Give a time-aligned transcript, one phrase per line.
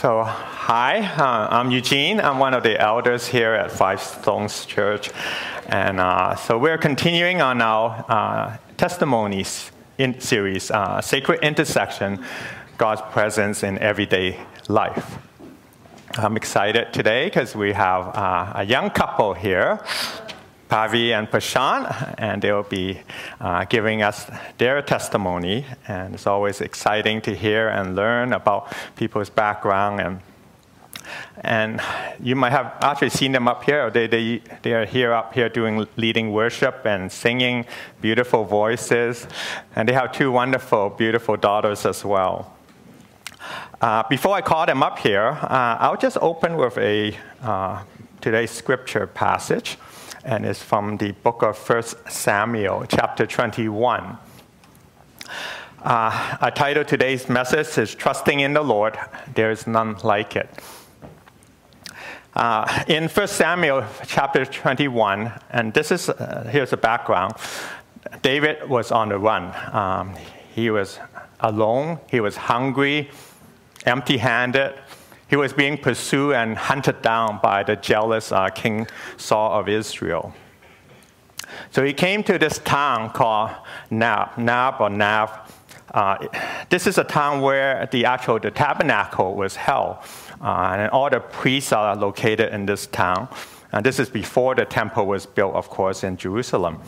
[0.00, 2.20] So, hi, uh, I'm Eugene.
[2.20, 5.10] I'm one of the elders here at Five Stones Church.
[5.66, 12.24] And uh, so we're continuing on our uh, testimonies in series, uh, Sacred Intersection
[12.78, 15.18] God's Presence in Everyday Life.
[16.14, 19.84] I'm excited today because we have uh, a young couple here
[20.70, 23.00] Pavi and Prashant, and they'll be
[23.40, 25.66] uh, giving us their testimony.
[25.88, 30.00] And it's always exciting to hear and learn about people's background.
[30.00, 30.20] And,
[31.40, 31.80] and
[32.22, 33.90] you might have actually seen them up here.
[33.90, 37.66] They, they, they are here up here doing leading worship and singing
[38.00, 39.26] beautiful voices.
[39.74, 42.56] And they have two wonderful, beautiful daughters as well.
[43.80, 47.82] Uh, before I call them up here, uh, I'll just open with a uh,
[48.20, 49.78] today's scripture passage
[50.24, 54.18] and it's from the book of 1 Samuel, chapter 21.
[55.82, 58.98] Uh, our title today's message is Trusting in the Lord,
[59.34, 60.50] There is None Like It.
[62.34, 67.34] Uh, in 1 Samuel chapter 21, and this is, uh, here's the background
[68.22, 69.54] David was on the run.
[69.74, 70.14] Um,
[70.54, 70.98] he was
[71.40, 73.10] alone, he was hungry,
[73.86, 74.74] empty handed,
[75.30, 80.34] he was being pursued and hunted down by the jealous uh, King Saul of Israel.
[81.70, 83.52] So he came to this town called
[83.90, 85.30] Nab, Nab or Nav.
[85.94, 86.26] Uh,
[86.68, 89.98] this is a town where the actual the tabernacle was held,
[90.40, 93.28] uh, and all the priests are located in this town.
[93.72, 96.80] And this is before the temple was built, of course, in Jerusalem.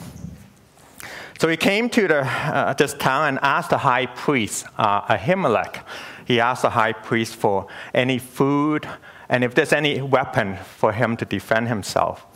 [1.38, 5.80] So he came to the, uh, this town and asked the high priest, uh, Ahimelech,
[6.24, 8.88] he asked the high priest for any food
[9.28, 12.26] and if there's any weapon for him to defend himself.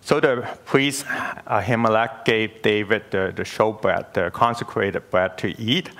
[0.00, 1.06] So the priest
[1.46, 5.90] Ahimelech gave David the, the showbread, the consecrated bread to eat,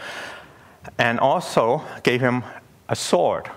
[0.98, 2.44] and also gave him
[2.88, 3.50] a sword.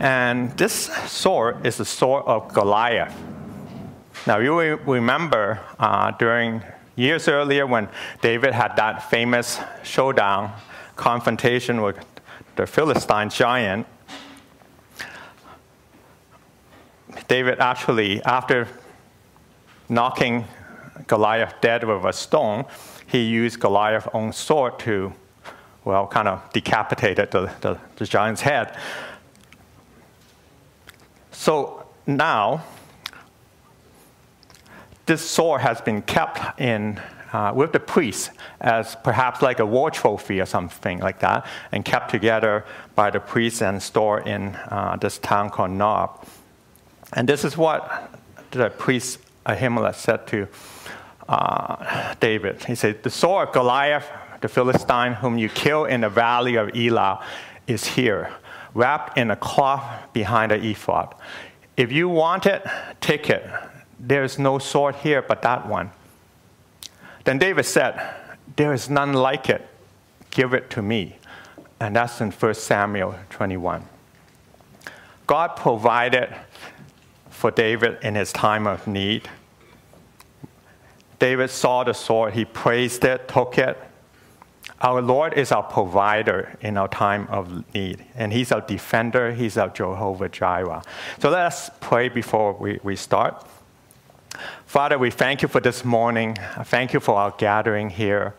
[0.00, 3.14] And this sword is the sword of Goliath.
[4.26, 6.62] Now, you remember uh, during
[6.96, 7.88] years earlier when
[8.20, 10.52] David had that famous showdown
[10.98, 12.04] confrontation with
[12.56, 13.86] the Philistine giant,
[17.28, 18.68] David actually, after
[19.88, 20.44] knocking
[21.06, 22.66] Goliath dead with a stone,
[23.06, 25.12] he used Goliath's own sword to,
[25.84, 28.76] well, kind of decapitated the, the, the giant's head.
[31.30, 32.64] So now,
[35.06, 37.00] this sword has been kept in
[37.32, 38.30] uh, with the priests
[38.60, 43.20] as perhaps like a war trophy or something like that, and kept together by the
[43.20, 46.26] priests and stored in uh, this town called Nob.
[47.12, 48.10] And this is what
[48.50, 50.48] the priest Ahimelech said to
[51.28, 52.64] uh, David.
[52.64, 54.06] He said, The sword of Goliath,
[54.40, 57.24] the Philistine, whom you killed in the valley of Elah,
[57.66, 58.32] is here,
[58.74, 61.14] wrapped in a cloth behind the ephod.
[61.76, 62.66] If you want it,
[63.00, 63.48] take it.
[64.00, 65.90] There is no sword here but that one.
[67.28, 68.00] Then David said,
[68.56, 69.68] There is none like it.
[70.30, 71.18] Give it to me.
[71.78, 73.84] And that's in 1 Samuel 21.
[75.26, 76.34] God provided
[77.28, 79.28] for David in his time of need.
[81.18, 83.76] David saw the sword, he praised it, took it.
[84.80, 89.58] Our Lord is our provider in our time of need, and He's our defender, He's
[89.58, 90.82] our Jehovah Jireh.
[91.18, 93.44] So let us pray before we, we start.
[94.66, 96.36] Father, we thank you for this morning.
[96.64, 98.34] Thank you for our gathering here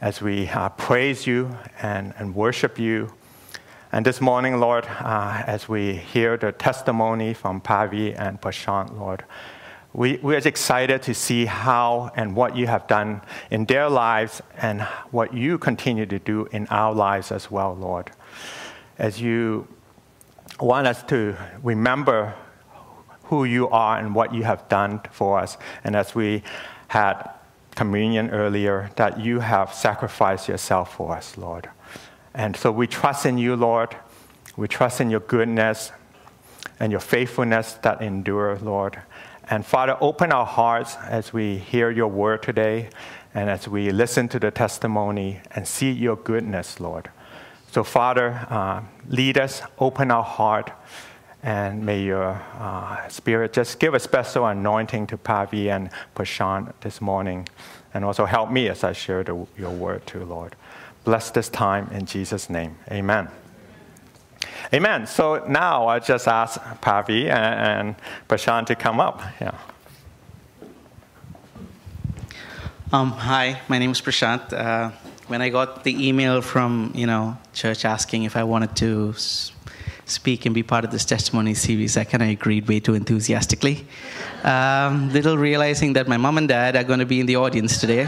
[0.00, 3.12] as we uh, praise you and, and worship you.
[3.92, 9.24] And this morning, Lord, uh, as we hear the testimony from Pavi and Prashant, Lord,
[9.92, 13.20] we, we are excited to see how and what you have done
[13.50, 14.80] in their lives and
[15.10, 18.10] what you continue to do in our lives as well, Lord.
[18.98, 19.68] As you
[20.58, 22.34] want us to remember
[23.32, 25.56] who you are and what you have done for us.
[25.84, 26.42] And as we
[26.88, 27.30] had
[27.74, 31.70] communion earlier, that you have sacrificed yourself for us, Lord.
[32.34, 33.96] And so we trust in you, Lord.
[34.54, 35.92] We trust in your goodness
[36.78, 39.00] and your faithfulness that endure, Lord.
[39.48, 42.90] And Father, open our hearts as we hear your word today
[43.32, 47.08] and as we listen to the testimony and see your goodness, Lord.
[47.70, 50.70] So, Father, uh, lead us, open our heart
[51.42, 57.00] and may your uh, spirit just give a special anointing to Pavi and Prashant this
[57.00, 57.48] morning.
[57.94, 60.56] And also help me as I share the, your word too, Lord.
[61.04, 62.76] Bless this time in Jesus' name.
[62.90, 63.28] Amen.
[64.72, 65.06] Amen.
[65.06, 67.96] So now I just ask Pavi and, and
[68.28, 69.20] Prashant to come up.
[69.40, 69.58] Yeah.
[72.92, 74.52] Um, hi, my name is Prashant.
[74.52, 74.90] Uh,
[75.26, 79.14] when I got the email from you know church asking if I wanted to
[80.04, 83.86] speak and be part of this testimony series, I kind of agreed way too enthusiastically.
[84.44, 87.78] Um, little realizing that my mom and dad are going to be in the audience
[87.78, 88.06] today.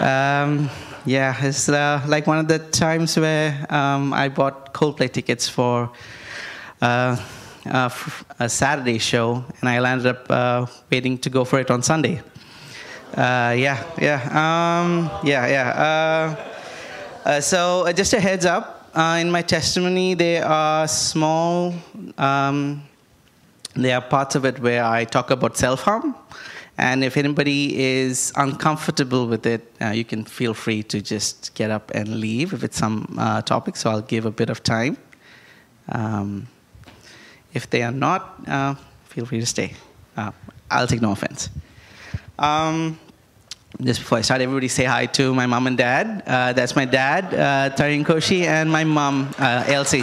[0.00, 0.68] Um,
[1.04, 5.90] yeah, it's uh, like one of the times where um, I bought Coldplay tickets for
[6.80, 7.16] uh,
[7.64, 12.20] a Saturday show, and I landed up uh, waiting to go for it on Sunday.
[13.14, 16.36] Uh, yeah, yeah, um, yeah, yeah.
[17.24, 21.74] Uh, so just a heads up, uh, in my testimony, there are small,
[22.18, 22.82] um,
[23.74, 26.14] there are parts of it where I talk about self harm.
[26.78, 31.70] And if anybody is uncomfortable with it, uh, you can feel free to just get
[31.70, 33.76] up and leave if it's some uh, topic.
[33.76, 34.96] So I'll give a bit of time.
[35.90, 36.48] Um,
[37.52, 38.74] if they are not, uh,
[39.04, 39.74] feel free to stay.
[40.16, 40.32] Uh,
[40.70, 41.50] I'll take no offense.
[42.38, 42.98] Um,
[43.80, 46.22] just before I start, everybody say hi to my mom and dad.
[46.26, 49.98] Uh, that's my dad, uh, Tarin Koshy, and my mom, uh, Elsie.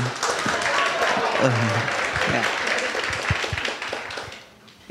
[2.25, 2.55] yeah.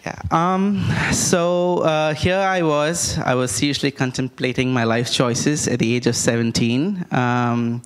[0.07, 0.23] Yeah.
[0.31, 3.19] Um, so uh, here I was.
[3.19, 7.83] I was seriously contemplating my life choices at the age of 17, um,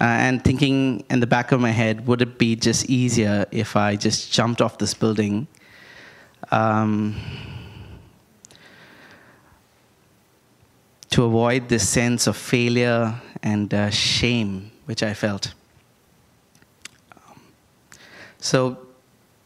[0.00, 3.76] uh, and thinking in the back of my head, would it be just easier if
[3.76, 5.46] I just jumped off this building?
[6.50, 7.14] Um,
[11.12, 15.54] to avoid this sense of failure and uh, shame which I felt.
[18.38, 18.78] so,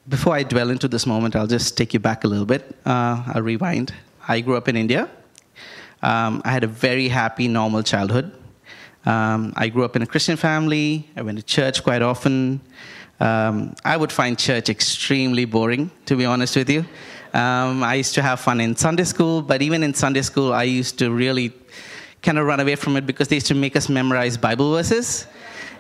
[0.08, 2.76] before I dwell into this moment, I'll just take you back a little bit.
[2.86, 3.92] Uh, I'll rewind.
[4.28, 5.10] I grew up in India.
[6.02, 8.30] Um, I had a very happy, normal childhood.
[9.04, 11.08] Um, I grew up in a Christian family.
[11.16, 12.60] I went to church quite often.
[13.18, 16.84] Um, I would find church extremely boring, to be honest with you.
[17.36, 20.62] Um, I used to have fun in Sunday school, but even in Sunday school, I
[20.62, 21.52] used to really
[22.22, 25.26] kind of run away from it because they used to make us memorize Bible verses,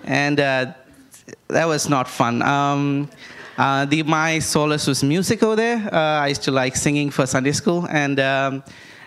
[0.04, 0.74] and uh,
[1.48, 2.42] that was not fun.
[2.42, 3.08] Um,
[3.56, 5.78] uh, the, my solace was music over there.
[5.90, 8.62] Uh, I used to like singing for Sunday school, and um,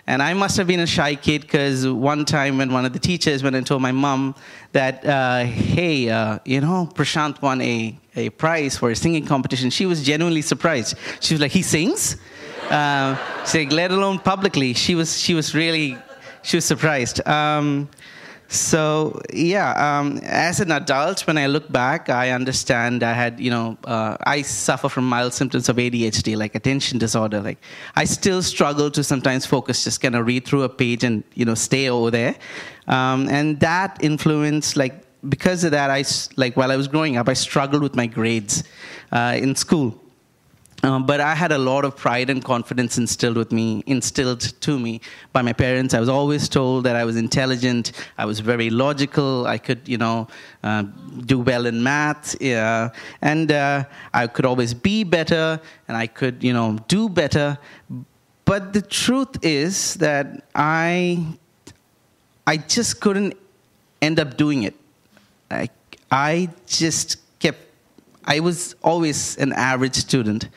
[0.08, 3.00] and I must have been a shy kid because one time when one of the
[3.00, 4.34] teachers went and told my mom
[4.72, 9.70] that, uh, hey, uh, you know, Prashant won a, a prize for a singing competition,
[9.70, 10.98] she was genuinely surprised.
[11.20, 12.18] She was like, he sings?
[12.70, 15.98] Uh, so, let alone publicly, she was she was really
[16.44, 17.26] she was surprised.
[17.28, 17.90] Um,
[18.52, 23.52] so yeah, um, as an adult, when I look back, I understand I had you
[23.52, 27.42] know uh, I suffer from mild symptoms of ADHD, like attention disorder.
[27.42, 27.60] Like
[27.96, 31.46] I still struggle to sometimes focus, just kind of read through a page and you
[31.46, 32.36] know stay over there,
[32.88, 36.04] um, and that influence like because of that, I
[36.36, 38.64] like while I was growing up, I struggled with my grades
[39.12, 40.02] uh, in school.
[40.82, 44.80] Um, but I had a lot of pride and confidence instilled with me, instilled to
[44.80, 45.02] me
[45.34, 45.94] by my parents.
[45.94, 47.92] I was always told that I was intelligent.
[48.18, 49.46] I was very logical.
[49.46, 50.28] I could, you know,
[50.64, 50.84] uh,
[51.26, 52.92] do well in math, yeah,
[53.22, 53.84] and uh,
[54.14, 57.58] I could always be better, and I could, you know, do better.
[58.46, 61.26] But the truth is that I,
[62.48, 63.36] I just couldn't
[64.02, 64.76] end up doing it.
[65.52, 65.70] I,
[66.10, 67.18] I just
[68.30, 70.50] I was always an average student.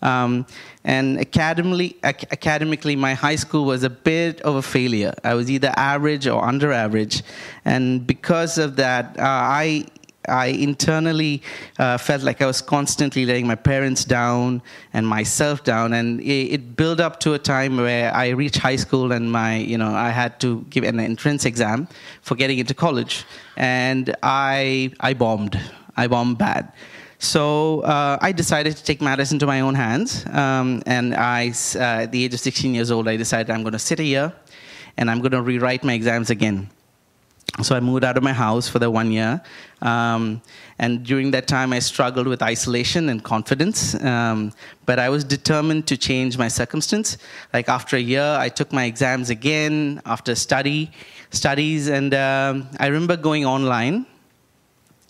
[0.00, 0.46] Um,
[0.84, 5.12] and academically, ac- academically, my high school was a bit of a failure.
[5.22, 7.22] I was either average or under average.
[7.66, 9.84] And because of that, uh, I,
[10.26, 11.42] I internally
[11.78, 14.62] uh, felt like I was constantly letting my parents down
[14.94, 18.76] and myself down, and it, it, built up to a time where I reached high
[18.76, 21.88] school and my, you know, I had to give an entrance exam
[22.22, 23.24] for getting into college,
[23.56, 25.60] and I, I bombed.
[25.96, 26.72] I bombed bad.
[27.18, 30.24] So uh, I decided to take matters into my own hands.
[30.26, 33.72] Um, and I, uh, at the age of 16 years old, I decided I'm going
[33.72, 34.32] to sit a year
[34.96, 36.70] and I'm going to rewrite my exams again.
[37.62, 39.42] So I moved out of my house for the one year.
[39.82, 40.42] Um,
[40.78, 43.96] and during that time, I struggled with isolation and confidence.
[43.96, 44.52] Um,
[44.86, 47.18] but I was determined to change my circumstance.
[47.52, 50.92] Like after a year, I took my exams again after study,
[51.30, 51.88] studies.
[51.88, 54.06] And um, I remember going online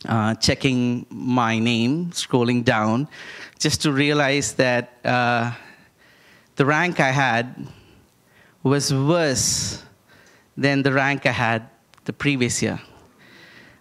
[0.07, 3.09] uh, checking my name, scrolling down,
[3.59, 5.53] just to realize that uh,
[6.57, 7.67] the rank I had
[8.63, 9.83] was worse
[10.57, 11.69] than the rank I had
[12.05, 12.81] the previous year.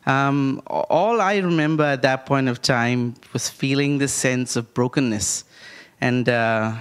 [0.06, 5.44] Um, all I remember at that point of time was feeling this sense of brokenness,
[6.00, 6.76] and uh,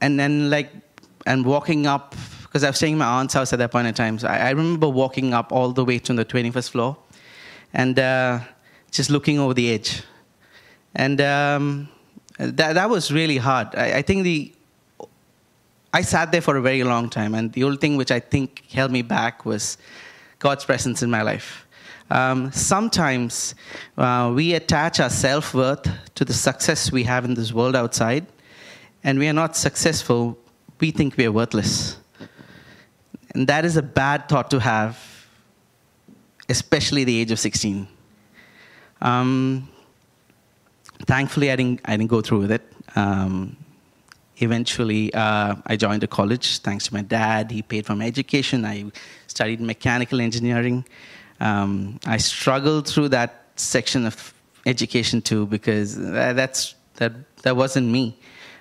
[0.00, 0.72] and then like
[1.26, 3.94] and walking up because I was staying in my aunt's house at that point in
[3.94, 4.18] time.
[4.18, 6.96] So I, I remember walking up all the way to the 21st floor
[7.72, 8.40] and uh,
[8.90, 10.02] just looking over the edge.
[10.94, 11.88] And um,
[12.38, 13.74] that, that was really hard.
[13.74, 14.52] I, I, think the
[15.92, 18.64] I sat there for a very long time, and the only thing which I think
[18.70, 19.76] held me back was
[20.38, 21.66] God's presence in my life.
[22.10, 23.54] Um, sometimes
[23.96, 28.26] uh, we attach our self worth to the success we have in this world outside,
[29.04, 30.38] and we are not successful,
[30.80, 31.98] we think we are worthless.
[33.34, 34.98] And that is a bad thought to have,
[36.50, 37.86] especially the age of 16.
[39.00, 39.68] Um,
[41.06, 42.72] thankfully, I didn't, I didn't go through with it.
[42.96, 43.56] Um,
[44.38, 47.50] eventually, uh, I joined a college thanks to my dad.
[47.50, 48.64] He paid for my education.
[48.64, 48.90] I
[49.28, 50.84] studied mechanical engineering.
[51.38, 54.34] Um, I struggled through that section of
[54.66, 58.18] education too because that's, that, that wasn't me.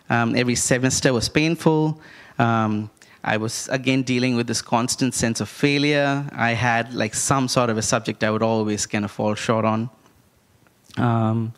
[0.09, 1.99] Um, every semester was painful.
[2.37, 2.89] Um,
[3.23, 6.27] I was again dealing with this constant sense of failure.
[6.33, 9.65] I had like some sort of a subject I would always kind of fall short
[9.65, 9.89] on.
[10.97, 11.53] Um,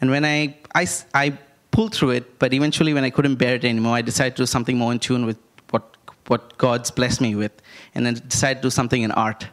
[0.00, 1.38] and when I, I, I
[1.70, 4.46] pulled through it, but eventually when I couldn't bear it anymore, I decided to do
[4.46, 5.38] something more in tune with
[5.70, 7.52] what, what God's blessed me with,
[7.94, 9.46] and then decided to do something in art.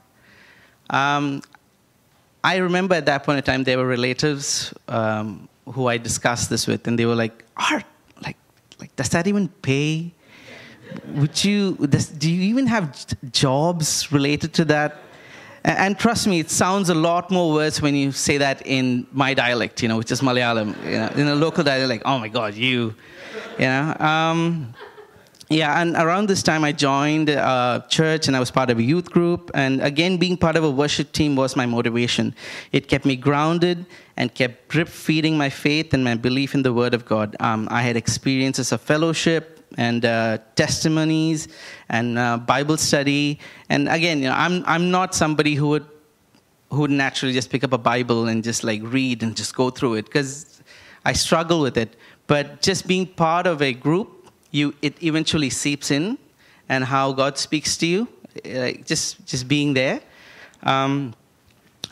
[0.90, 1.42] Um,
[2.44, 6.68] I remember at that point in time, there were relatives um, who I discussed this
[6.68, 7.86] with, and they were like, art,
[8.24, 8.38] like,
[8.80, 10.14] like does that even pay?
[11.16, 14.98] Would you does, do you even have jobs related to that?
[15.64, 19.08] And, and, trust me it sounds a lot more worse when you say that in
[19.12, 21.90] my dialect you know which is malayalam you know, in a local dialect.
[21.90, 22.96] Like oh my god you
[23.58, 24.74] you know um,
[25.50, 28.84] yeah and around this time i joined a church and i was part of a
[28.84, 29.52] youth group.
[29.54, 32.34] And again being part of a worship team was my motivation.
[32.72, 36.74] It kept me grounded and kept drip feeding my faith and my belief in the
[36.74, 37.36] word of god.
[37.42, 41.48] Um, i had experiences of fellowship and uh, testimonies
[41.90, 43.40] and uh, Bible study.
[43.70, 45.86] And again, you know, I'm, I'm not somebody who would,
[46.72, 49.70] who would naturally just pick up a Bible and just like read and just go
[49.70, 50.62] through it because
[51.06, 51.96] I struggle with it.
[52.28, 56.18] But just being part of a group, you, it eventually seeps in
[56.68, 58.08] and how God speaks to you,
[58.46, 60.02] like just, just being there.
[60.64, 61.14] Um,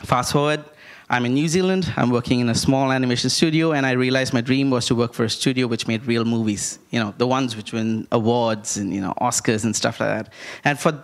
[0.04, 0.64] fast forward,
[1.10, 1.90] I'm in New Zealand.
[1.96, 5.14] I'm working in a small animation studio, and I realized my dream was to work
[5.14, 6.78] for a studio which made real movies.
[6.90, 10.32] You know, the ones which win awards and you know Oscars and stuff like that.
[10.64, 11.02] And for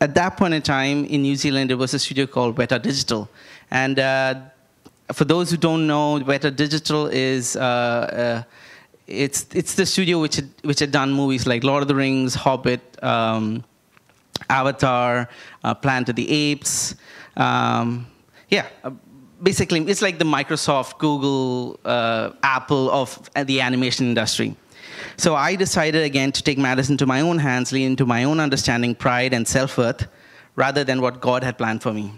[0.00, 3.28] at that point in time in New Zealand, there was a studio called Weta Digital,
[3.70, 4.34] and uh,
[5.12, 7.56] for those who don't know, Weta Digital is.
[7.56, 8.42] Uh, uh,
[9.06, 12.34] it's it's the studio which had, which had done movies like Lord of the Rings,
[12.34, 13.62] Hobbit, um,
[14.50, 15.28] Avatar,
[15.62, 16.96] uh, Planet of the Apes.
[17.36, 18.08] Um,
[18.48, 18.66] yeah,
[19.42, 24.56] basically, it's like the Microsoft, Google, uh, Apple of the animation industry.
[25.16, 28.40] So I decided again to take matters into my own hands, lean into my own
[28.40, 30.06] understanding, pride, and self worth,
[30.56, 32.12] rather than what God had planned for me.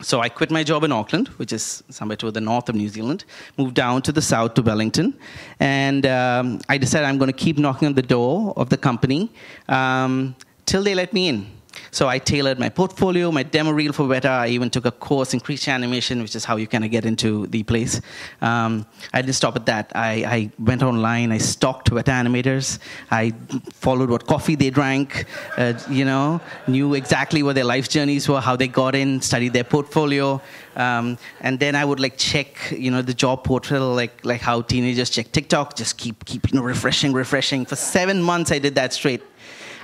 [0.00, 2.88] So I quit my job in Auckland, which is somewhere to the north of New
[2.88, 3.24] Zealand,
[3.56, 5.18] moved down to the south to Wellington,
[5.58, 9.30] and um, I decided I'm going to keep knocking on the door of the company
[9.68, 11.57] um, till they let me in.
[11.90, 14.30] So I tailored my portfolio, my demo reel for Weta.
[14.30, 17.04] I even took a course in creature animation, which is how you kind of get
[17.04, 18.00] into the place.
[18.40, 19.92] Um, I didn't stop at that.
[19.94, 21.32] I, I, went online.
[21.32, 22.78] I stalked Weta animators.
[23.10, 23.32] I
[23.72, 25.24] followed what coffee they drank.
[25.56, 29.52] Uh, you know, knew exactly what their life journeys were, how they got in, studied
[29.52, 30.40] their portfolio,
[30.78, 34.62] um, and then I would like check, you know, the job portal, like like how
[34.62, 35.76] teenagers check TikTok.
[35.76, 37.66] Just keep keep you know refreshing, refreshing.
[37.66, 39.22] For seven months, I did that straight.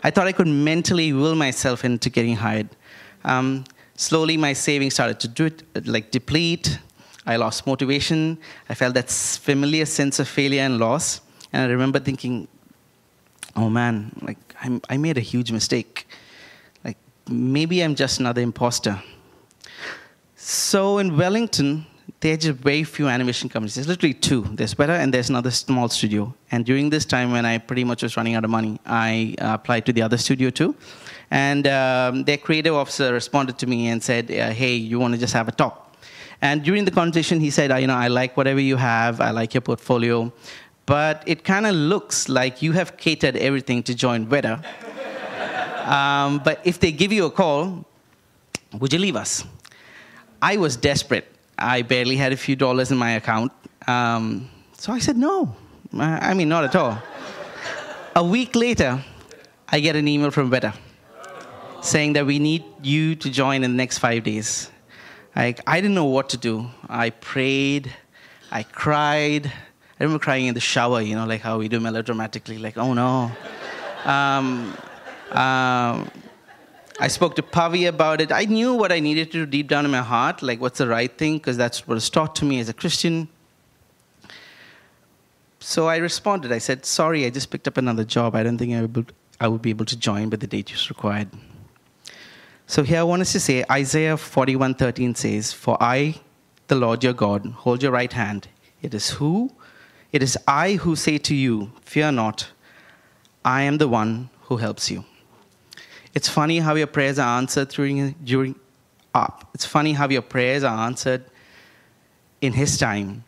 [0.05, 2.69] I thought I could mentally will myself into getting hired.
[3.25, 3.65] Um,
[3.97, 6.79] slowly, my savings started to do it, like deplete.
[7.25, 8.37] I lost motivation.
[8.69, 11.23] I felt that familiar sense of failure and loss.
[11.55, 12.47] And I remember thinking,
[13.57, 16.07] oh man, like I'm, I made a huge mistake.
[16.85, 19.03] Like maybe I'm just another imposter.
[20.37, 21.87] So in Wellington,
[22.25, 23.75] there are just very few animation companies.
[23.75, 24.45] There's literally two.
[24.53, 26.33] There's Weta and there's another small studio.
[26.51, 29.59] And during this time, when I pretty much was running out of money, I uh,
[29.61, 30.75] applied to the other studio too.
[31.31, 35.21] And um, their creative officer responded to me and said, uh, "Hey, you want to
[35.21, 35.95] just have a talk?"
[36.41, 39.21] And during the conversation, he said, "You know, I like whatever you have.
[39.21, 40.33] I like your portfolio,
[40.87, 44.65] but it kind of looks like you have catered everything to join Weta.
[45.97, 47.85] um, but if they give you a call,
[48.81, 49.45] would you leave us?"
[50.41, 51.34] I was desperate.
[51.59, 53.53] I barely had a few dollars in my account.
[53.87, 55.55] Um, so I said, no.
[55.99, 56.99] I mean, not at all.
[58.17, 59.03] a week later,
[59.69, 60.75] I get an email from Weta
[61.83, 64.71] saying that we need you to join in the next five days.
[65.37, 66.71] I, I didn't know what to do.
[66.89, 67.93] I prayed,
[68.51, 69.47] I cried.
[69.47, 72.95] I remember crying in the shower, you know, like how we do melodramatically, like, oh
[72.95, 73.31] no.
[74.05, 74.77] Um,
[75.31, 76.11] um,
[77.01, 78.31] I spoke to Pavi about it.
[78.31, 80.87] I knew what I needed to do deep down in my heart, like what's the
[80.87, 83.29] right thing, because that's what was taught to me as a Christian.
[85.59, 86.53] So I responded.
[86.53, 88.37] I said, Sorry, I just picked up another job.
[88.37, 90.77] I don't think I would, I would be able to join by the date you
[90.89, 91.29] required.
[92.67, 96.21] So here I want us to say Isaiah 41:13 says, "For I,
[96.69, 98.49] the Lord your God, hold your right hand.
[98.81, 99.53] It is who?
[100.13, 102.49] It is I who say to you, fear not.
[103.45, 105.05] I am the one who helps you."
[106.15, 108.55] It's funny how your prayers are answered during during
[109.15, 111.25] uh, it's funny how your prayers are answered
[112.41, 113.25] in his time.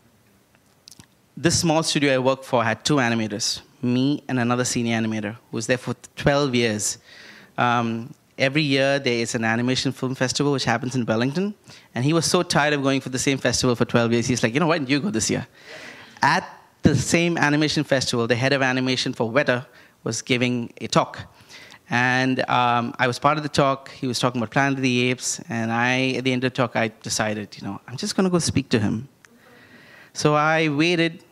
[1.37, 5.57] This small studio I worked for had two animators, me and another senior animator who
[5.57, 6.99] was there for 12 years.
[7.59, 11.55] Um, every year there is an animation film festival which happens in Wellington,
[11.95, 14.43] and he was so tired of going for the same festival for 12 years, he's
[14.43, 15.47] like, you know, why didn't you go this year?
[16.23, 16.49] At
[16.83, 19.67] the same animation festival, the head of animation for Weta
[20.05, 21.21] was giving a talk.
[21.89, 23.91] And um, I was part of the talk.
[23.91, 26.57] He was talking about Planet of the Apes, and I, at the end of the
[26.57, 29.09] talk, I decided, you know, I'm just going to go speak to him.
[30.13, 31.23] So I waited.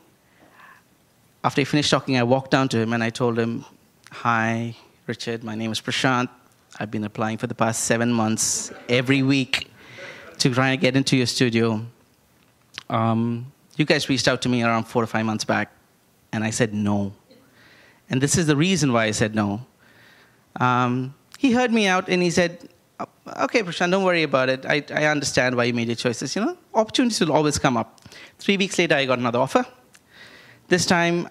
[1.42, 3.64] After he finished talking, I walked down to him and I told him,
[4.10, 5.42] "Hi, Richard.
[5.42, 6.28] My name is Prashant.
[6.78, 9.70] I've been applying for the past seven months every week
[10.38, 11.84] to try and get into your studio.
[12.88, 15.70] Um, you guys reached out to me around four or five months back,
[16.32, 17.12] and I said no.
[18.10, 19.64] And this is the reason why I said no.
[20.60, 22.68] Um, he heard me out and he said,
[23.36, 24.66] Okay, Prashant, don't worry about it.
[24.66, 26.36] I, I understand why you made your choices.
[26.36, 28.00] You know, opportunities will always come up.
[28.38, 29.66] Three weeks later, I got another offer.
[30.68, 31.28] This time,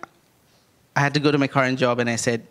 [0.96, 2.46] I had to go to my current job and I said,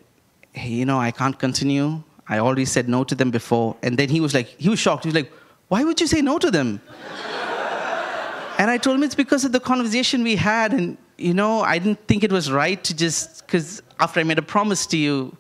[0.52, 2.02] Hey, you know, I can't continue.
[2.29, 3.76] I already said no to them before.
[3.83, 5.05] And then he was like, he was shocked.
[5.05, 5.33] He was like,
[5.69, 6.81] Why would you say no to them?
[8.59, 10.73] and I told him it's because of the conversation we had.
[10.73, 14.38] And, you know, I didn't think it was right to just, because after I made
[14.38, 15.37] a promise to you,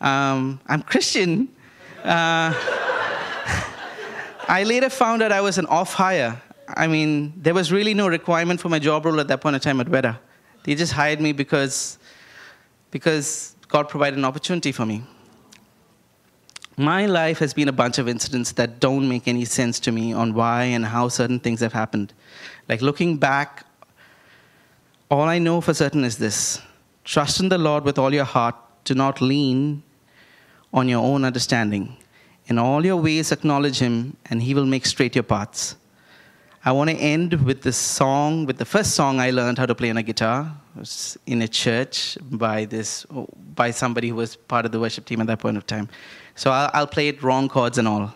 [0.00, 1.48] um, I'm Christian.
[2.04, 2.52] Uh,
[4.48, 6.40] I later found out I was an off hire.
[6.68, 9.60] I mean, there was really no requirement for my job role at that point in
[9.60, 10.18] time at Weta.
[10.64, 11.98] They just hired me because,
[12.90, 15.02] because God provided an opportunity for me.
[16.76, 20.12] My life has been a bunch of incidents that don't make any sense to me
[20.12, 22.12] on why and how certain things have happened.
[22.68, 23.64] Like looking back,
[25.10, 26.60] all I know for certain is this
[27.04, 29.82] trust in the Lord with all your heart, do not lean
[30.76, 31.96] on your own understanding.
[32.46, 35.74] In all your ways, acknowledge Him, and He will make straight your paths.
[36.64, 39.74] I want to end with this song, with the first song I learned how to
[39.74, 40.52] play on a guitar.
[40.76, 43.06] It was in a church by this,
[43.54, 45.88] by somebody who was part of the worship team at that point of time.
[46.34, 48.12] So I'll, I'll play it wrong chords and all.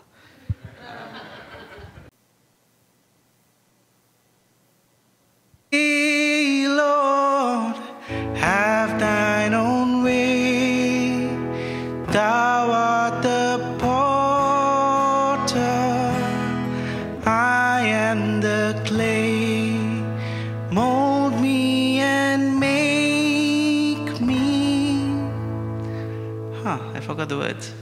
[27.31, 27.73] The words.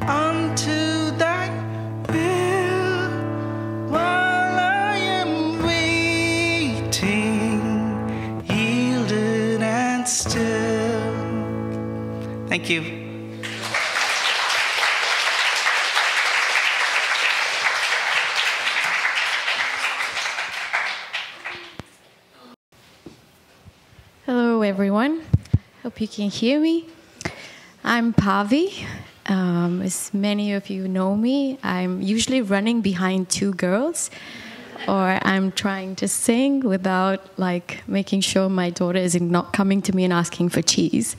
[0.00, 1.48] Unto thy
[2.08, 3.10] will
[3.90, 7.60] while I am waiting,
[8.48, 11.12] yielded and still.
[12.48, 12.80] Thank you.
[24.24, 25.22] Hello, everyone.
[25.82, 26.91] Hope you can hear me.
[27.84, 28.86] I'm Pavi.
[29.26, 34.08] Um, as many of you know me, I'm usually running behind two girls,
[34.86, 39.96] or I'm trying to sing without like making sure my daughter is not coming to
[39.96, 41.16] me and asking for cheese.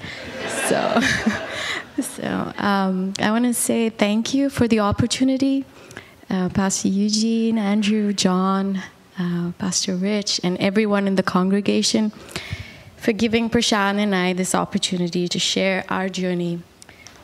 [0.70, 1.02] So,
[2.02, 5.66] so um, I want to say thank you for the opportunity,
[6.30, 8.82] uh, Pastor Eugene, Andrew, John,
[9.20, 12.14] uh, Pastor Rich, and everyone in the congregation
[13.04, 16.62] for giving Prashant and I this opportunity to share our journey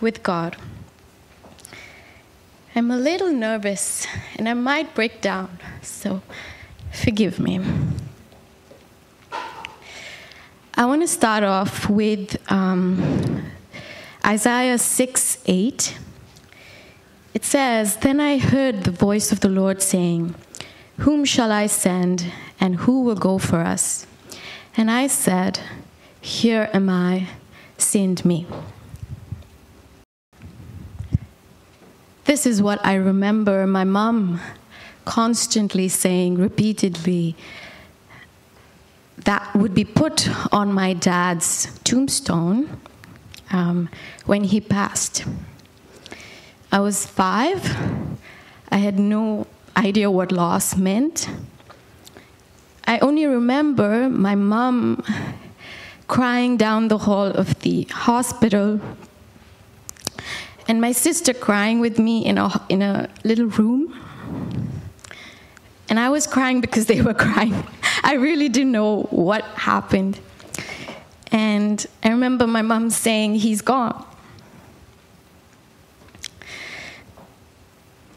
[0.02, 0.58] with God.
[2.76, 6.22] I'm a little nervous and I might break down, so
[6.92, 7.62] forgive me.
[10.74, 13.46] I want to start off with um,
[14.26, 15.98] Isaiah 6 8.
[17.34, 20.36] It says, Then I heard the voice of the Lord saying,
[20.98, 22.26] Whom shall I send,
[22.60, 24.06] and who will go for us?
[24.80, 25.60] And I said,
[26.22, 27.28] Here am I,
[27.78, 28.48] send me.
[32.24, 34.40] This is what I remember my mom
[35.04, 37.36] constantly saying repeatedly
[39.18, 42.80] that would be put on my dad's tombstone
[43.52, 43.90] um,
[44.28, 45.26] when he passed.
[46.72, 47.66] I was five.
[48.72, 51.28] I had no idea what loss meant.
[52.90, 55.04] I only remember my mom
[56.08, 58.82] crying down the hall of the hospital
[60.68, 63.96] and my sister crying with me in a, in a little room.
[65.88, 67.64] And I was crying because they were crying.
[68.04, 70.20] I really didn't know what happened.
[71.32, 74.04] And I remember my mom saying, He's gone.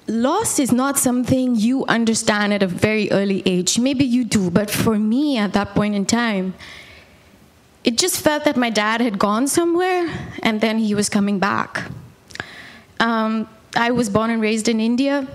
[0.09, 3.79] Loss is not something you understand at a very early age.
[3.79, 6.55] Maybe you do, but for me at that point in time,
[7.85, 10.09] it just felt that my dad had gone somewhere
[10.43, 11.85] and then he was coming back.
[13.01, 15.27] Um, I was born and raised in India.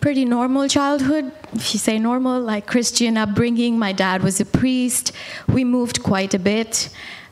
[0.00, 3.78] Pretty normal childhood, if you say normal, like Christian upbringing.
[3.78, 5.12] My dad was a priest.
[5.48, 6.88] We moved quite a bit.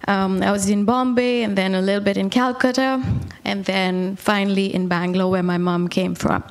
[0.09, 3.03] Um, I was in Bombay and then a little bit in Calcutta,
[3.45, 6.43] and then finally in Bangalore, where my mom came from.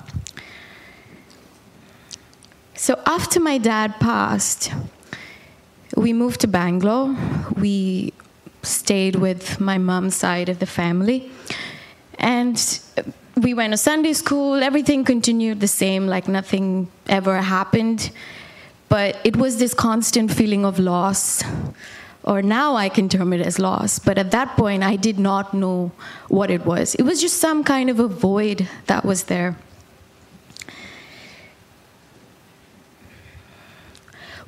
[2.76, 4.72] So after my dad passed,
[5.96, 7.16] we moved to Bangalore.
[7.58, 8.14] We
[8.64, 11.32] stayed with my mom's side of the family.
[12.18, 12.58] And
[13.38, 14.64] we went to Sunday school.
[14.64, 18.12] Everything continued the same, like nothing ever happened.
[18.90, 21.44] But it was this constant feeling of loss.
[22.24, 23.98] Or now I can term it as loss.
[24.00, 25.92] But at that point, I did not know
[26.28, 26.96] what it was.
[26.96, 29.58] It was just some kind of a void that was there.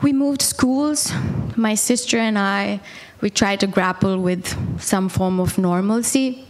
[0.04, 1.14] we moved schools.
[1.56, 2.82] My sister and I,
[3.22, 4.46] we tried to grapple with
[4.80, 6.46] some form of normalcy.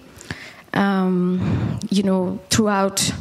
[0.74, 3.14] Um, you know, throughout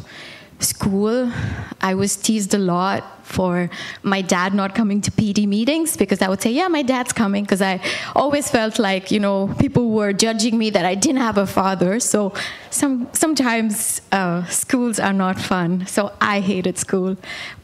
[0.63, 1.33] school,
[1.81, 3.71] I was teased a lot for
[4.03, 7.45] my dad not coming to PD meetings because I would say, Yeah, my dad's coming.
[7.45, 7.81] Because I
[8.15, 11.99] always felt like, you know, people were judging me that I didn't have a father.
[12.01, 12.35] So
[12.71, 15.87] some, sometimes uh, schools are not fun.
[15.87, 17.17] So I hated school.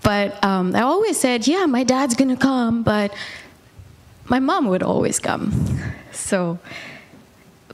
[0.03, 2.83] But um, I always said, Yeah, my dad's going to come.
[2.83, 3.15] But
[4.27, 5.53] my mom would always come.
[6.13, 6.59] So,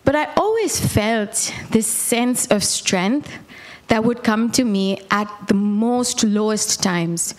[0.05, 3.31] but I always felt this sense of strength
[3.89, 7.35] that would come to me at the most lowest times.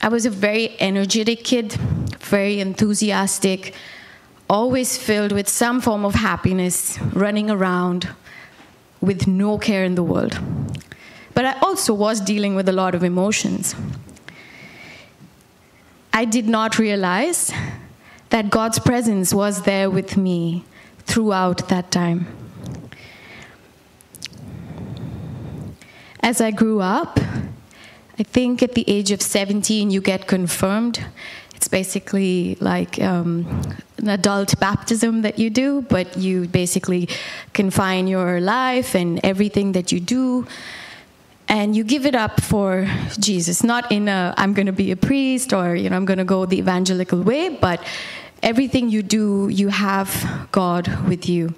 [0.00, 1.72] I was a very energetic kid,
[2.20, 3.74] very enthusiastic,
[4.48, 8.08] always filled with some form of happiness, running around
[9.00, 10.38] with no care in the world.
[11.34, 13.74] But I also was dealing with a lot of emotions.
[16.12, 17.52] I did not realize
[18.30, 20.64] that God's presence was there with me
[21.06, 22.26] throughout that time.
[26.22, 27.18] As I grew up,
[28.18, 31.04] I think at the age of 17, you get confirmed.
[31.56, 33.44] It's basically like um,
[33.98, 37.08] an adult baptism that you do, but you basically
[37.54, 40.46] confine your life and everything that you do.
[41.48, 44.96] And you give it up for Jesus, not in a I'm going to be a
[44.96, 47.84] priest or you know I'm going to go the evangelical way, but
[48.42, 51.54] everything you do, you have God with you.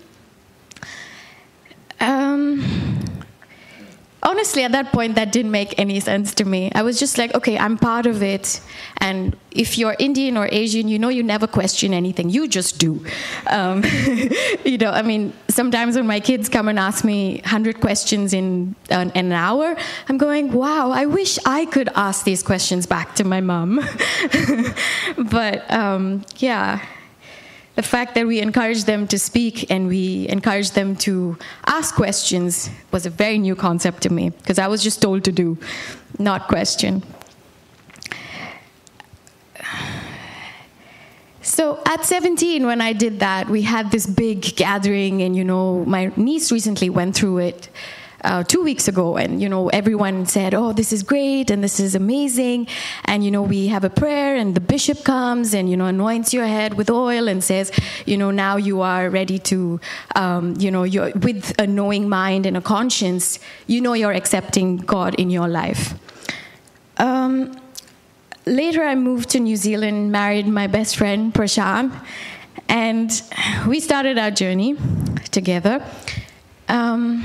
[2.00, 2.64] Um,
[4.24, 6.70] honestly, at that point, that didn't make any sense to me.
[6.74, 8.60] I was just like, okay, I'm part of it.
[8.98, 12.30] And if you're Indian or Asian, you know you never question anything.
[12.30, 13.04] You just do.
[13.46, 13.84] Um,
[14.64, 18.74] you know, I mean, sometimes when my kids come and ask me 100 questions in
[18.90, 19.76] an, an hour,
[20.08, 23.80] I'm going, wow, I wish I could ask these questions back to my mom.
[25.18, 26.80] but um, yeah
[27.76, 32.70] the fact that we encourage them to speak and we encourage them to ask questions
[32.92, 35.58] was a very new concept to me because I was just told to do,
[36.18, 37.02] not question.
[41.42, 45.84] So at 17, when I did that, we had this big gathering, and you know,
[45.84, 47.68] my niece recently went through it
[48.24, 51.78] uh, two weeks ago, and you know everyone said, "Oh, this is great and this
[51.78, 52.66] is amazing,"
[53.04, 56.34] and you know we have a prayer, and the bishop comes and you know anoints
[56.34, 57.70] your head with oil and says,
[58.06, 59.80] you know now you are ready to,
[60.16, 64.76] um, you know, you're with a knowing mind and a conscience, you know you're accepting
[64.78, 65.94] God in your life.
[66.96, 67.56] Um,
[68.46, 71.92] later, I moved to New Zealand, married my best friend Prashant,
[72.68, 73.10] and
[73.66, 74.76] we started our journey
[75.30, 75.84] together.
[76.68, 77.24] Um,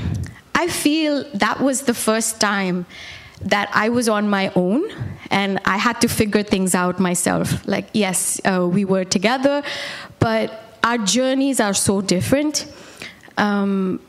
[0.54, 2.86] I feel that was the first time
[3.42, 4.90] that I was on my own
[5.30, 7.66] and I had to figure things out myself.
[7.66, 9.62] Like, yes, uh, we were together,
[10.18, 12.66] but our journeys are so different.
[13.38, 14.00] Um,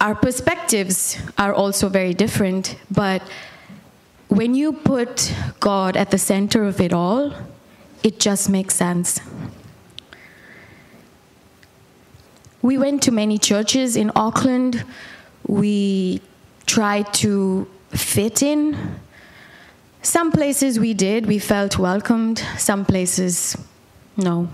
[0.00, 3.22] our perspectives are also very different, but
[4.28, 7.32] when you put God at the center of it all,
[8.02, 9.20] it just makes sense.
[12.62, 14.84] We went to many churches in Auckland
[15.50, 16.22] we
[16.66, 18.76] tried to fit in.
[20.02, 23.56] Some places we did, we felt welcomed, some places,
[24.16, 24.48] no.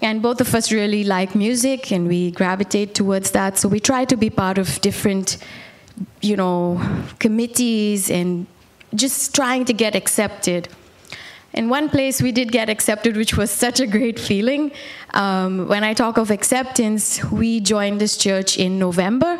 [0.00, 3.58] and both of us really like music and we gravitate towards that.
[3.58, 5.38] So we try to be part of different,
[6.20, 6.80] you know,
[7.18, 8.46] committees and
[8.94, 10.68] just trying to get accepted.
[11.54, 14.72] In one place, we did get accepted, which was such a great feeling.
[15.14, 19.38] Um, when I talk of acceptance, we joined this church in November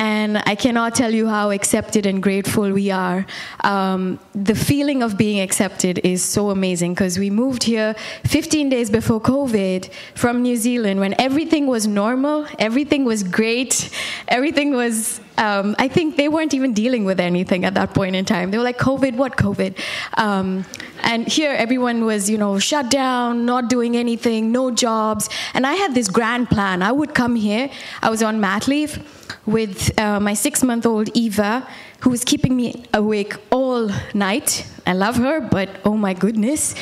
[0.00, 3.26] and I cannot tell you how accepted and grateful we are.
[3.62, 8.88] Um, the feeling of being accepted is so amazing because we moved here 15 days
[8.88, 13.90] before COVID from New Zealand when everything was normal, everything was great,
[14.26, 15.20] everything was.
[15.36, 18.50] Um, I think they weren't even dealing with anything at that point in time.
[18.50, 19.78] They were like, COVID, what COVID?
[20.18, 20.66] Um,
[21.02, 25.30] and here everyone was, you know, shut down, not doing anything, no jobs.
[25.54, 26.82] And I had this grand plan.
[26.82, 27.70] I would come here.
[28.02, 29.02] I was on mat leave
[29.46, 31.66] with uh, my six month old Eva,
[32.00, 34.66] who was keeping me awake all night.
[34.86, 36.74] I love her, but oh my goodness.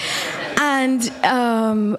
[0.60, 1.96] And, um,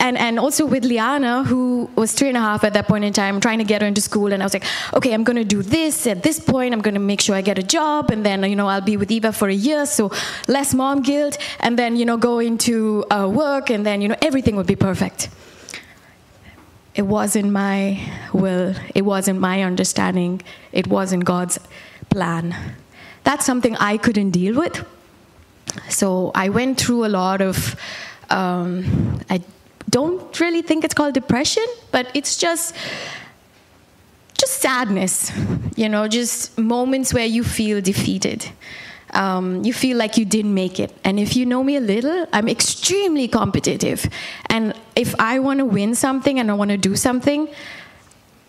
[0.00, 3.12] and, and also with Liana, who was three and a half at that point in
[3.12, 4.32] time, trying to get her into school.
[4.32, 6.72] And I was like, okay, I'm going to do this at this point.
[6.72, 8.10] I'm going to make sure I get a job.
[8.10, 10.10] And then, you know, I'll be with Eva for a year, so
[10.46, 11.36] less mom guilt.
[11.60, 13.70] And then, you know, go into uh, work.
[13.70, 15.30] And then, you know, everything would be perfect
[16.98, 17.96] it wasn't my
[18.32, 21.60] will, it wasn't my understanding, it wasn't God's
[22.10, 22.56] plan.
[23.22, 24.84] That's something I couldn't deal with.
[25.88, 27.76] So I went through a lot of,
[28.30, 29.40] um, I
[29.88, 32.74] don't really think it's called depression, but it's just,
[34.36, 35.30] just sadness,
[35.76, 38.50] you know, just moments where you feel defeated
[39.14, 40.94] um, you feel like you didn't make it.
[41.04, 44.08] And if you know me a little, I'm extremely competitive.
[44.46, 47.48] And if I want to win something and I want to do something,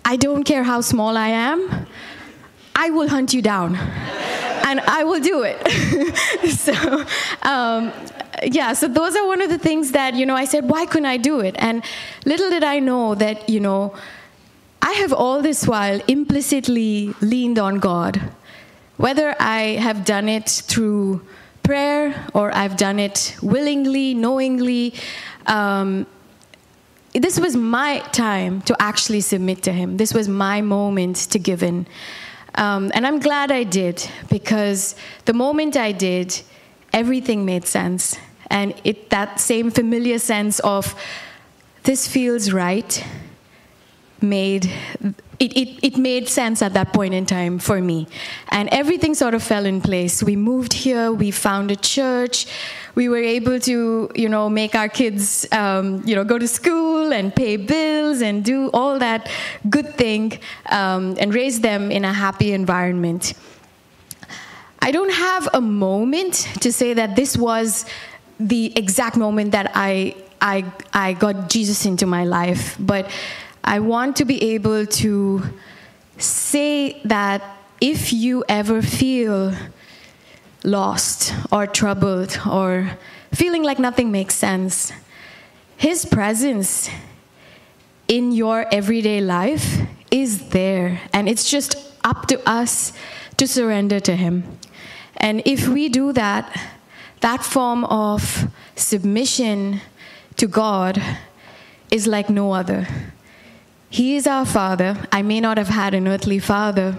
[0.05, 1.87] I don't care how small I am,
[2.75, 3.75] I will hunt you down.
[4.69, 5.57] and I will do it.
[6.51, 6.73] so,
[7.41, 7.91] um,
[8.43, 11.07] yeah, so those are one of the things that, you know, I said, why couldn't
[11.07, 11.55] I do it?
[11.57, 11.83] And
[12.25, 13.95] little did I know that, you know,
[14.81, 18.31] I have all this while implicitly leaned on God
[18.99, 21.21] whether I have done it through
[21.63, 24.93] prayer or I've done it willingly, knowingly,
[25.47, 26.05] um,
[27.13, 29.95] this was my time to actually submit to Him.
[29.95, 31.87] This was my moment to give in.
[32.55, 36.41] Um, and I'm glad I did because the moment I did,
[36.91, 38.17] everything made sense.
[38.47, 40.93] And it, that same familiar sense of
[41.83, 43.01] this feels right
[44.21, 44.69] made
[45.39, 48.07] it, it, it made sense at that point in time for me.
[48.49, 50.21] And everything sort of fell in place.
[50.21, 52.45] We moved here, we found a church,
[52.95, 57.13] we were able to, you know, make our kids, um, you know, go to school
[57.13, 59.31] and pay bills and do all that
[59.69, 63.33] good thing um, and raise them in a happy environment.
[64.81, 67.85] I don't have a moment to say that this was
[68.39, 73.09] the exact moment that I, I, I got Jesus into my life, but
[73.69, 75.43] I want to be able to
[76.17, 77.43] say that
[77.79, 79.53] if you ever feel
[80.63, 82.97] lost or troubled or
[83.31, 84.91] feeling like nothing makes sense,
[85.77, 86.89] His presence
[88.07, 92.91] in your everyday life is there, and it's just up to us
[93.37, 94.57] to surrender to Him.
[95.17, 96.49] And if we do that,
[97.19, 99.81] that form of submission
[100.37, 100.99] to God
[101.91, 102.87] is like no other.
[103.89, 104.97] He is our father.
[105.11, 106.95] I may not have had an earthly father.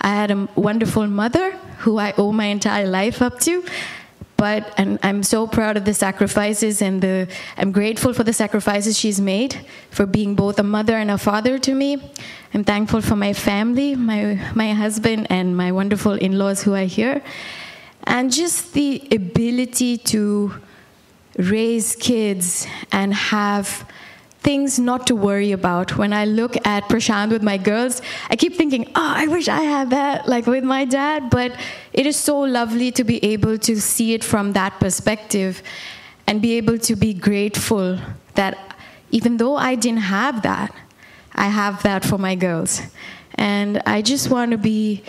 [0.00, 3.64] I had a wonderful mother who I owe my entire life up to.
[4.38, 8.98] But and I'm so proud of the sacrifices and the I'm grateful for the sacrifices
[8.98, 12.10] she's made for being both a mother and a father to me.
[12.54, 17.22] I'm thankful for my family, my my husband and my wonderful in-laws who are here.
[18.04, 20.54] And just the ability to
[21.36, 23.86] raise kids and have
[24.42, 25.96] things not to worry about.
[25.96, 28.00] When I look at Prashant with my girls,
[28.30, 31.30] I keep thinking, oh, I wish I had that, like with my dad.
[31.30, 31.52] But
[31.92, 35.62] it is so lovely to be able to see it from that perspective
[36.26, 37.98] and be able to be grateful
[38.34, 38.76] that
[39.10, 40.74] even though I didn't have that,
[41.34, 42.80] I have that for my girls.
[43.34, 45.02] And I just want to be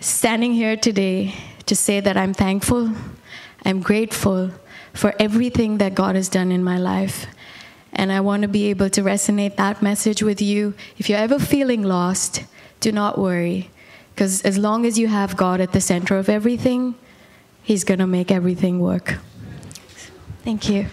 [0.00, 1.34] standing here today
[1.66, 2.92] to say that I'm thankful,
[3.64, 4.50] I'm grateful
[4.92, 7.26] for everything that God has done in my life.
[7.96, 10.74] And I want to be able to resonate that message with you.
[10.98, 12.44] If you're ever feeling lost,
[12.78, 13.70] do not worry.
[14.14, 16.94] Because as long as you have God at the center of everything,
[17.62, 19.16] He's going to make everything work.
[20.44, 20.86] Thank you.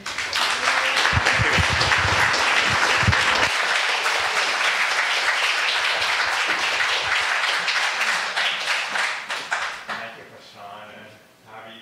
[9.85, 11.11] Thank you, Prashant and
[11.45, 11.77] Pavi.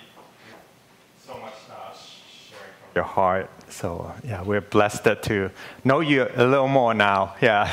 [1.24, 3.50] So much uh, sharing from your heart.
[3.68, 5.50] So, yeah, we're blessed to
[5.84, 7.34] know you a little more now.
[7.42, 7.66] Yeah.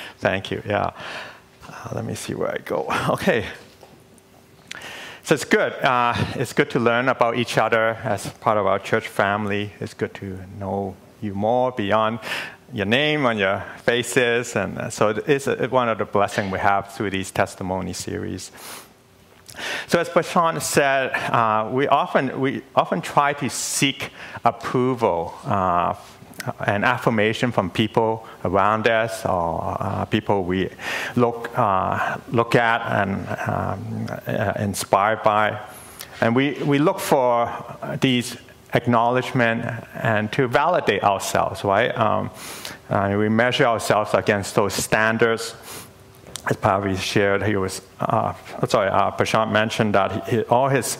[0.18, 0.62] Thank you.
[0.66, 0.90] Yeah.
[1.68, 2.86] Uh, let me see where I go.
[3.10, 3.46] Okay.
[5.22, 5.72] So it's good.
[5.82, 9.72] Uh, it's good to learn about each other as part of our church family.
[9.80, 12.20] It's good to know you more beyond
[12.72, 14.54] your name and your faces.
[14.54, 18.52] And uh, so it's one of the blessings we have through these testimony series.
[19.86, 24.10] So as Prashant said, uh, we, often, we often try to seek
[24.44, 25.94] approval uh,
[26.66, 30.70] and affirmation from people around us or uh, people we
[31.16, 35.60] look, uh, look at and um, uh, inspired by.
[36.20, 37.50] And we, we look for
[38.00, 38.36] these
[38.74, 39.64] acknowledgement
[39.94, 41.96] and to validate ourselves, right?
[41.96, 42.30] Um,
[42.88, 45.54] uh, we measure ourselves against those standards
[46.48, 48.32] as Pavi shared, he was, uh,
[48.68, 50.98] sorry, uh, Prashant mentioned that he, all his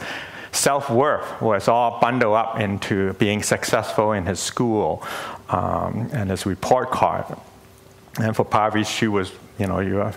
[0.51, 5.03] self worth was all bundled up into being successful in his school
[5.49, 7.25] um, and his report card.
[8.19, 10.15] And for Pavi, she was, you know, you are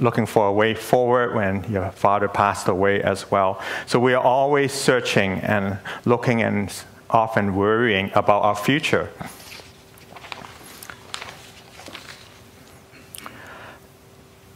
[0.00, 3.60] looking for a way forward when your father passed away as well.
[3.86, 6.72] So we are always searching and looking and
[7.08, 9.10] often worrying about our future.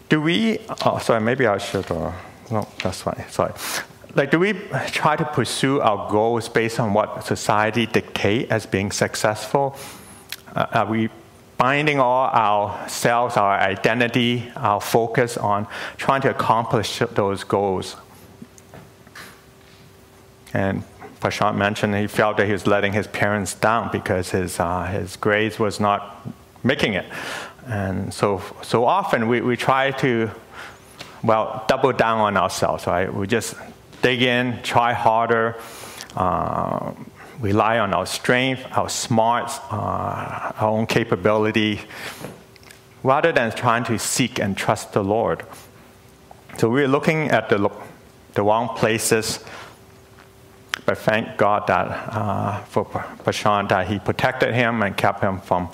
[0.09, 2.12] Do we, oh, sorry, maybe I should, uh,
[2.51, 3.53] no, that's fine, sorry.
[4.14, 4.55] Like, do we
[4.87, 9.77] try to pursue our goals based on what society dictate as being successful?
[10.55, 11.11] Uh, are we
[11.59, 15.66] binding all ourselves, our identity, our focus on
[15.97, 17.97] trying to accomplish those goals?
[20.55, 20.83] And
[21.21, 25.16] Prashant mentioned he felt that he was letting his parents down because his, uh, his
[25.16, 26.27] grades was not
[26.62, 27.05] making it.
[27.67, 30.31] And so, so often we, we try to,
[31.23, 33.13] well, double down on ourselves, right?
[33.13, 33.55] We just
[34.03, 35.57] dig in, try harder,
[36.15, 36.93] uh,
[37.41, 41.81] rely on our strength, our smarts, uh, our own capability,
[43.03, 45.45] rather than trying to seek and trust the Lord.
[46.59, 47.71] So we're looking at the,
[48.35, 49.45] the wrong places,
[50.85, 55.69] but thank God that uh, for Prashant that He protected him and kept him from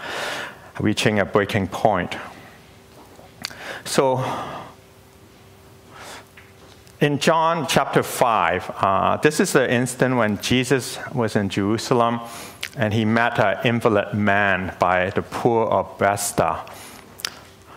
[0.81, 2.17] reaching a breaking point.
[3.85, 4.25] So,
[7.01, 12.21] in John chapter 5, uh, this is the instant when Jesus was in Jerusalem
[12.77, 16.65] and he met an invalid man by the pool of Bethesda.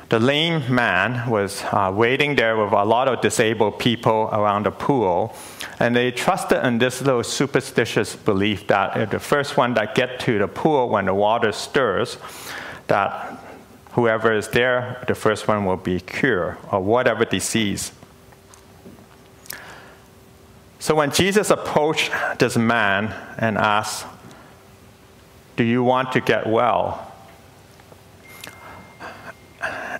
[0.09, 4.71] The lame man was uh, waiting there with a lot of disabled people around the
[4.71, 5.35] pool,
[5.79, 10.19] and they trusted in this little superstitious belief that if the first one that get
[10.21, 12.19] to the pool when the water stirs,
[12.87, 13.39] that
[13.91, 17.91] whoever is there, the first one will be cured of whatever disease.
[20.79, 24.05] So when Jesus approached this man and asked,
[25.55, 27.11] Do you want to get well?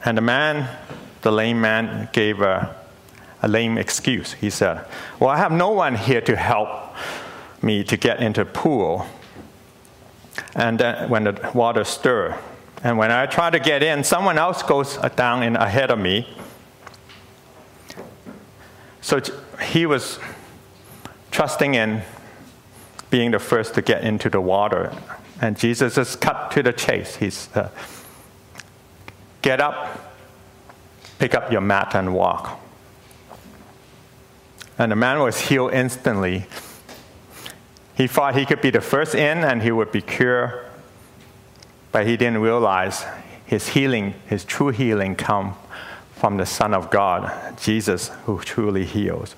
[0.03, 0.69] And the man,
[1.21, 2.75] the lame man, gave a,
[3.41, 4.33] a lame excuse.
[4.33, 4.85] He said,
[5.19, 6.93] Well, I have no one here to help
[7.63, 9.07] me to get into the pool.
[10.53, 12.35] And then when the water stirred,
[12.85, 16.29] and when I try to get in, someone else goes down in ahead of me.
[19.01, 19.19] So
[19.59, 20.19] he was
[21.31, 22.03] trusting in
[23.09, 24.95] being the first to get into the water.
[25.41, 27.15] And Jesus is cut to the chase.
[27.15, 27.71] He's, uh,
[29.41, 30.13] get up,
[31.17, 32.59] pick up your mat, and walk.
[34.77, 36.45] And the man was healed instantly.
[37.97, 40.64] He thought he could be the first in and he would be cured
[41.95, 43.05] but he didn't realize
[43.45, 45.55] his healing, his true healing, come
[46.11, 49.33] from the Son of God, Jesus, who truly heals.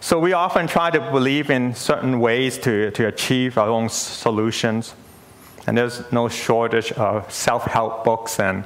[0.00, 4.94] So we often try to believe in certain ways to, to achieve our own solutions.
[5.66, 8.64] And there's no shortage of self help books and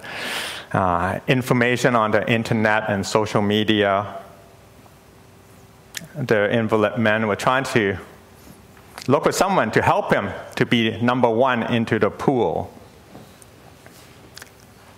[0.71, 4.23] uh, information on the internet and social media.
[6.15, 7.99] The invalid men were trying to
[9.07, 12.73] look for someone to help him to be number one into the pool.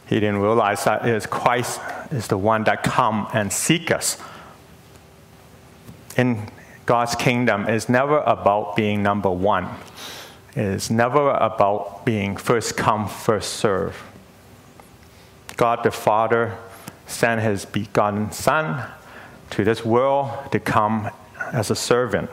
[0.06, 1.80] He didn't realize that is Christ
[2.10, 4.18] is the one that come and seek us.
[6.16, 6.50] In
[6.84, 9.68] God's kingdom, it's never about being number one.
[10.54, 14.02] It is never about being first come, first serve.
[15.56, 16.58] God the Father
[17.06, 18.86] sent his begotten Son
[19.50, 21.10] to this world to come
[21.52, 22.28] as a servant.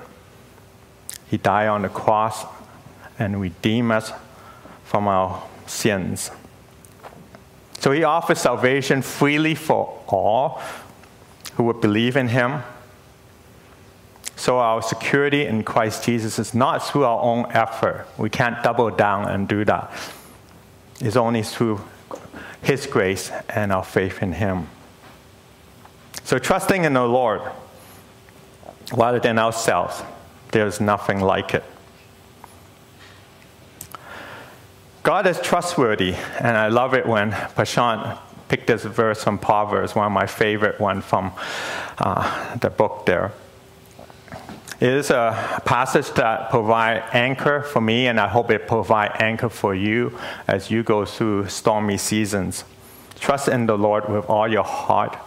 [1.30, 2.45] He died on the cross
[3.17, 4.11] and redeemed us
[4.84, 6.32] from our sins.
[7.80, 10.61] So he offers salvation freely for all
[11.53, 12.63] who would believe in him.
[14.36, 18.07] So our security in Christ Jesus is not through our own effort.
[18.17, 19.91] We can't double down and do that.
[21.01, 21.82] It's only through
[22.61, 24.67] His grace and our faith in Him.
[26.23, 27.41] So trusting in the Lord
[28.93, 30.01] rather than ourselves,
[30.51, 31.63] there's nothing like it.
[35.03, 40.05] God is trustworthy, and I love it when Prashant picked this verse from Proverbs, one
[40.05, 41.31] of my favorite ones from
[41.97, 43.31] uh, the book there.
[44.79, 49.49] It is a passage that provides anchor for me, and I hope it provides anchor
[49.49, 52.63] for you as you go through stormy seasons.
[53.19, 55.17] Trust in the Lord with all your heart,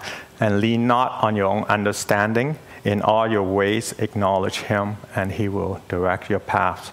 [0.40, 2.58] and lean not on your own understanding.
[2.84, 6.88] In all your ways, acknowledge Him, and He will direct your paths.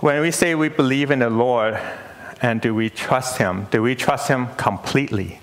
[0.00, 1.80] When we say we believe in the Lord,
[2.42, 3.66] and do we trust Him?
[3.70, 5.40] Do we trust Him completely?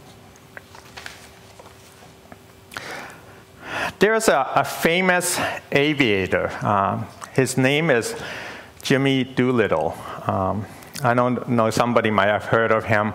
[4.00, 5.40] There's a, a famous
[5.72, 6.52] aviator.
[6.64, 8.16] Um, his name is
[8.84, 9.98] Jimmy Doolittle.
[10.28, 10.66] Um,
[11.04, 13.14] I don't know, somebody might have heard of him.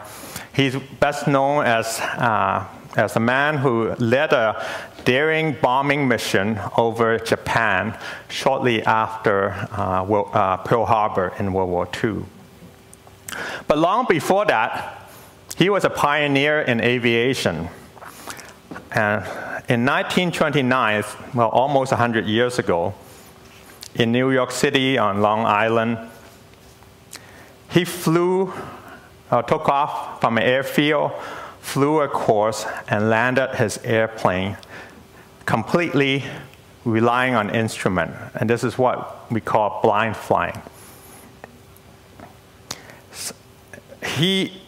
[0.52, 2.66] He's best known as uh,
[2.96, 4.64] as a man who led a
[5.04, 7.96] daring bombing mission over Japan
[8.28, 12.24] shortly after uh, uh, Pearl Harbor in World War II.
[13.66, 15.10] But long before that,
[15.56, 17.68] he was a pioneer in aviation.
[18.90, 19.24] And
[19.68, 22.94] in 1929, well, almost 100 years ago,
[23.94, 25.98] in New York City on Long Island,
[27.70, 28.52] he flew,
[29.30, 31.12] uh, took off from an airfield
[31.62, 34.58] flew a course and landed his airplane
[35.46, 36.24] completely
[36.84, 38.12] relying on instrument.
[38.34, 40.60] And this is what we call blind flying.
[44.04, 44.60] He,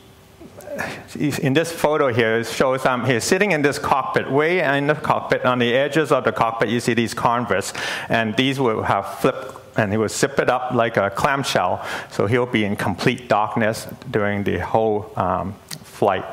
[1.19, 5.45] in this photo here, shows um, he's sitting in this cockpit, way in the cockpit,
[5.45, 7.73] on the edges of the cockpit, you see these canvas,
[8.09, 12.27] and these will have flip and he will zip it up like a clamshell, so
[12.27, 16.25] he'll be in complete darkness during the whole um, flight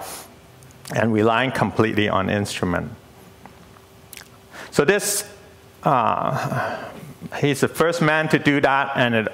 [0.95, 2.91] and relying completely on instrument.
[4.71, 5.29] So this,
[5.83, 6.91] uh,
[7.39, 9.27] he's the first man to do that, and it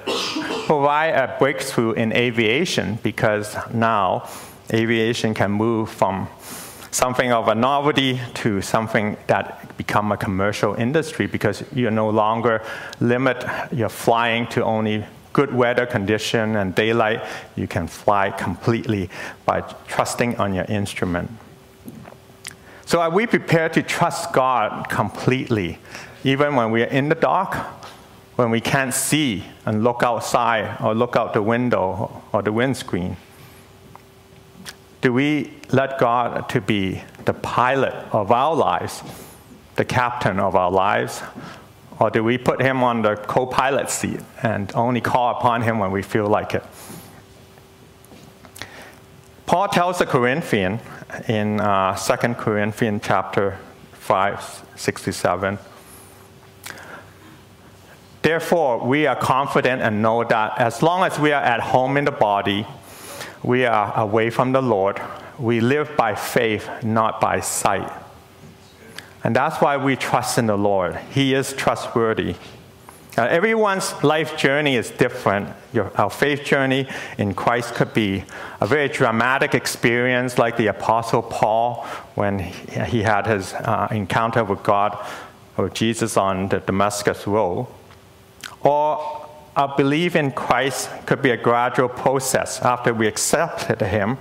[0.66, 4.28] provide a breakthrough in aviation because now
[4.72, 6.28] aviation can move from
[6.90, 12.62] something of a novelty to something that become a commercial industry because you no longer
[13.00, 17.22] limit your flying to only good weather condition and daylight.
[17.56, 19.08] You can fly completely
[19.44, 21.30] by trusting on your instrument.
[22.88, 25.78] So are we prepared to trust God completely,
[26.24, 27.54] even when we are in the dark,
[28.36, 33.18] when we can't see and look outside or look out the window or the windscreen?
[35.02, 39.02] Do we let God to be the pilot of our lives,
[39.76, 41.20] the captain of our lives?
[42.00, 45.78] Or do we put him on the co pilot seat and only call upon him
[45.78, 46.64] when we feel like it?
[49.44, 50.80] Paul tells the Corinthian
[51.28, 53.58] in uh, 2 Corinthians chapter
[53.92, 55.58] 5, 67.
[58.22, 62.04] Therefore, we are confident and know that as long as we are at home in
[62.04, 62.66] the body,
[63.42, 65.00] we are away from the Lord.
[65.38, 67.90] We live by faith, not by sight.
[69.22, 70.96] And that's why we trust in the Lord.
[71.10, 72.34] He is trustworthy.
[73.18, 75.48] Now, everyone's life journey is different.
[75.72, 76.86] Your, our faith journey
[77.18, 78.22] in Christ could be
[78.60, 84.44] a very dramatic experience, like the Apostle Paul when he, he had his uh, encounter
[84.44, 85.04] with God
[85.56, 87.66] or Jesus on the Damascus Road.
[88.60, 92.62] Or our belief in Christ could be a gradual process.
[92.62, 94.18] After we accepted Him,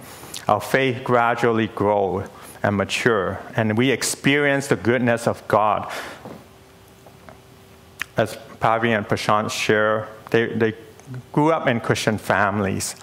[0.47, 2.27] our faith gradually grows
[2.63, 5.87] and mature, and we experience the goodness of God
[8.17, 10.73] as Pavi and Prashant share, they, they
[11.31, 12.95] grew up in Christian families.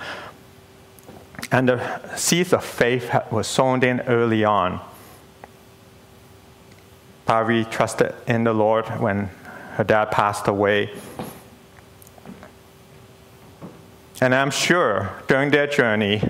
[1.51, 4.81] And the seeds of faith were sown in early on.
[7.27, 9.31] Pavi trusted in the Lord when
[9.75, 10.91] her dad passed away.
[14.21, 16.23] And I'm sure during their journey,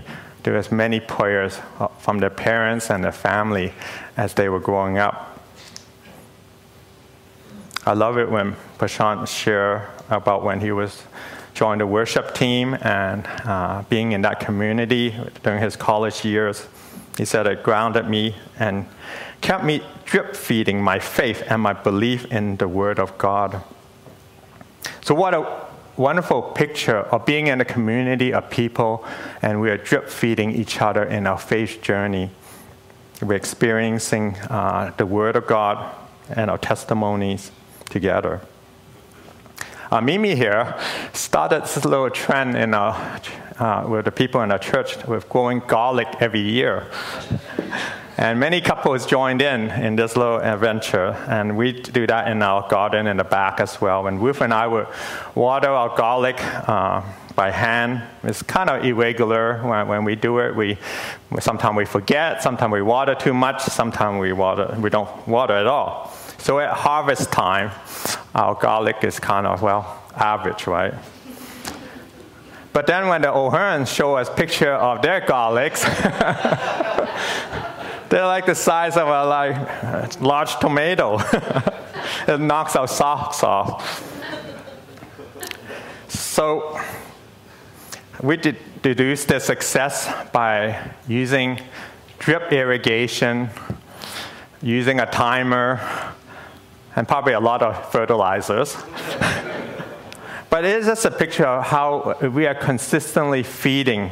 [0.43, 1.59] there was many prayers
[1.99, 3.73] from their parents and their family
[4.17, 5.41] as they were growing up.
[7.87, 11.05] I love it when Prashant share about when he was
[11.55, 16.67] joined the worship team and uh, being in that community during his college years.
[17.17, 18.87] He said it grounded me and
[19.41, 23.63] kept me drip feeding my faith and my belief in the Word of God.
[25.01, 25.65] So, what a
[25.97, 29.05] wonderful picture of being in a community of people
[29.43, 32.31] and we are drip feeding each other in our faith journey.
[33.23, 35.95] We're experiencing uh, the Word of God
[36.29, 37.53] and our testimonies
[37.91, 38.41] together.
[39.95, 40.75] Uh, Mimi here
[41.13, 43.21] started this little trend in our,
[43.61, 46.91] uh, with the people in our church with growing garlic every year.
[48.17, 52.69] And many couples joined in in this little adventure, and we do that in our
[52.69, 54.09] garden in the back as well.
[54.09, 54.89] And Ruth and I would
[55.37, 57.03] water our garlic uh,
[57.37, 58.03] by hand.
[58.25, 60.57] It's kind of irregular when, when we do it.
[60.57, 60.77] We
[61.39, 65.69] sometimes we forget, sometimes we water too much, sometimes we water we don't water at
[65.69, 66.13] all.
[66.45, 67.71] So at harvest time,
[68.35, 70.93] our garlic is kind of well average, right?
[72.75, 75.81] But then when the O'Hearns show us picture of their garlics,
[78.11, 81.19] they're like the size of a like large tomato.
[82.29, 84.05] it knocks our socks off.
[86.11, 86.79] So
[88.23, 91.59] we did deduce the success by using
[92.19, 93.49] drip irrigation,
[94.61, 95.81] using a timer,
[96.97, 98.77] and probably a lot of fertilizers.
[100.51, 104.11] but it is just a picture of how we are consistently feeding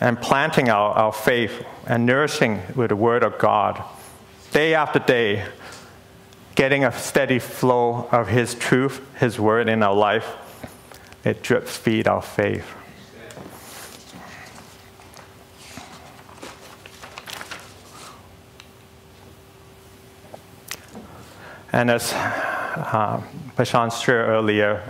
[0.00, 3.82] and planting our, our faith and nourishing with the Word of God
[4.52, 5.46] day after day,
[6.54, 10.36] getting a steady flow of His truth, His Word in our life.
[11.24, 12.66] It drips feed our faith.
[21.72, 23.22] And as uh,
[23.56, 24.82] Prashant shared earlier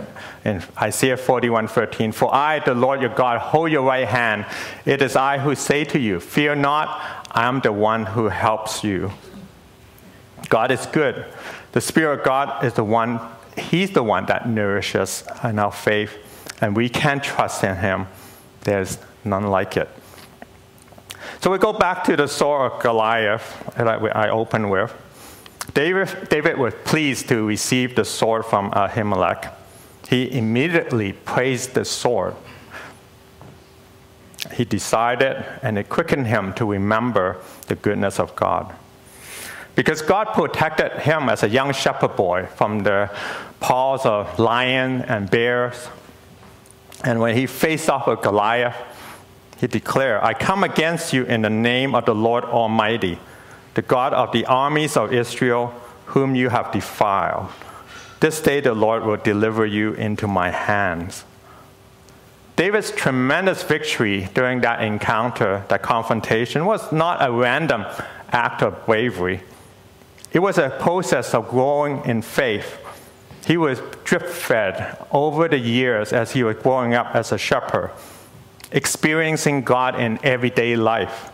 [0.45, 4.45] in Isaiah 41:13, For I, the Lord your God, hold your right hand.
[4.85, 8.83] It is I who say to you, Fear not, I am the one who helps
[8.83, 9.11] you.
[10.49, 11.25] God is good.
[11.71, 13.19] The Spirit of God is the one,
[13.57, 16.17] He's the one that nourishes in our faith,
[16.61, 18.07] and we can trust in Him.
[18.61, 19.89] There's none like it.
[21.41, 24.93] So we go back to the sword of Goliath that I opened with.
[25.73, 29.53] David, David was pleased to receive the sword from Ahimelech.
[30.09, 32.35] He immediately praised the sword.
[34.53, 37.37] He decided, and it quickened him to remember
[37.67, 38.73] the goodness of God.
[39.75, 43.09] Because God protected him as a young shepherd boy from the
[43.59, 45.87] paws of lions and bears.
[47.03, 48.75] And when he faced off with Goliath,
[49.59, 53.17] he declared, I come against you in the name of the Lord Almighty
[53.73, 55.73] the God of the armies of Israel,
[56.07, 57.49] whom you have defiled.
[58.19, 61.25] This day the Lord will deliver you into my hands.
[62.55, 67.85] David's tremendous victory during that encounter, that confrontation, was not a random
[68.31, 69.41] act of bravery.
[70.31, 72.79] It was a process of growing in faith.
[73.45, 77.91] He was drip fed over the years as he was growing up as a shepherd,
[78.71, 81.29] experiencing God in everyday life.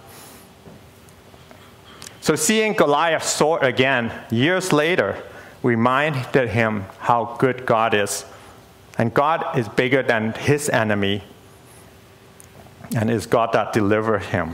[2.30, 5.18] So seeing Goliath sword again years later
[5.64, 8.24] reminded him how good God is.
[9.00, 11.24] And God is bigger than his enemy,
[12.96, 14.54] and is God that delivered him.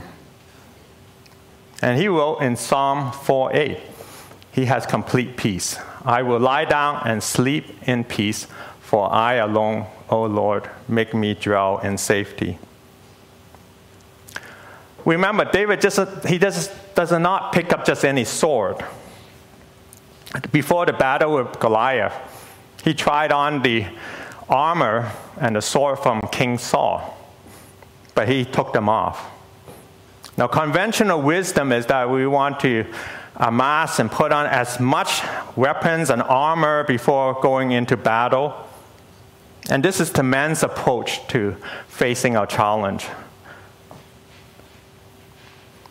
[1.82, 3.78] And he wrote in Psalm 4:8,
[4.52, 5.78] he has complete peace.
[6.02, 8.46] I will lie down and sleep in peace,
[8.80, 12.58] for I alone, O Lord, make me dwell in safety.
[15.06, 18.84] Remember, David just he just does not pick up just any sword.
[20.50, 22.12] Before the battle with Goliath,
[22.84, 23.86] he tried on the
[24.48, 27.16] armor and the sword from King Saul,
[28.14, 29.30] but he took them off.
[30.36, 32.84] Now, conventional wisdom is that we want to
[33.36, 35.22] amass and put on as much
[35.54, 38.54] weapons and armor before going into battle.
[39.70, 41.56] And this is the man's approach to
[41.88, 43.06] facing our challenge.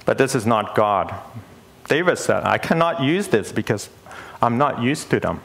[0.06, 1.14] But this is not God.
[1.88, 3.90] David said, I cannot use this because
[4.42, 5.42] I'm not used to them.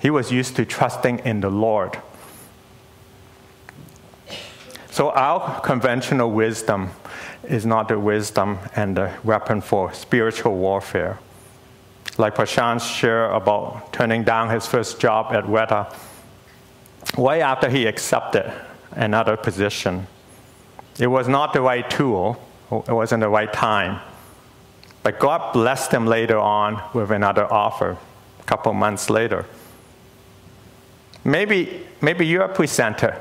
[0.00, 1.98] He was used to trusting in the Lord.
[4.90, 6.90] So, our conventional wisdom
[7.42, 11.18] is not the wisdom and the weapon for spiritual warfare.
[12.16, 15.92] Like Prashant shared about turning down his first job at Weta,
[17.18, 18.52] way after he accepted
[18.92, 20.06] another position.
[20.98, 22.40] It was not the right tool,
[22.70, 24.00] it wasn't the right time.
[25.02, 27.98] But God blessed them later on with another offer,
[28.40, 29.44] a couple months later.
[31.24, 33.20] Maybe, maybe you're a presenter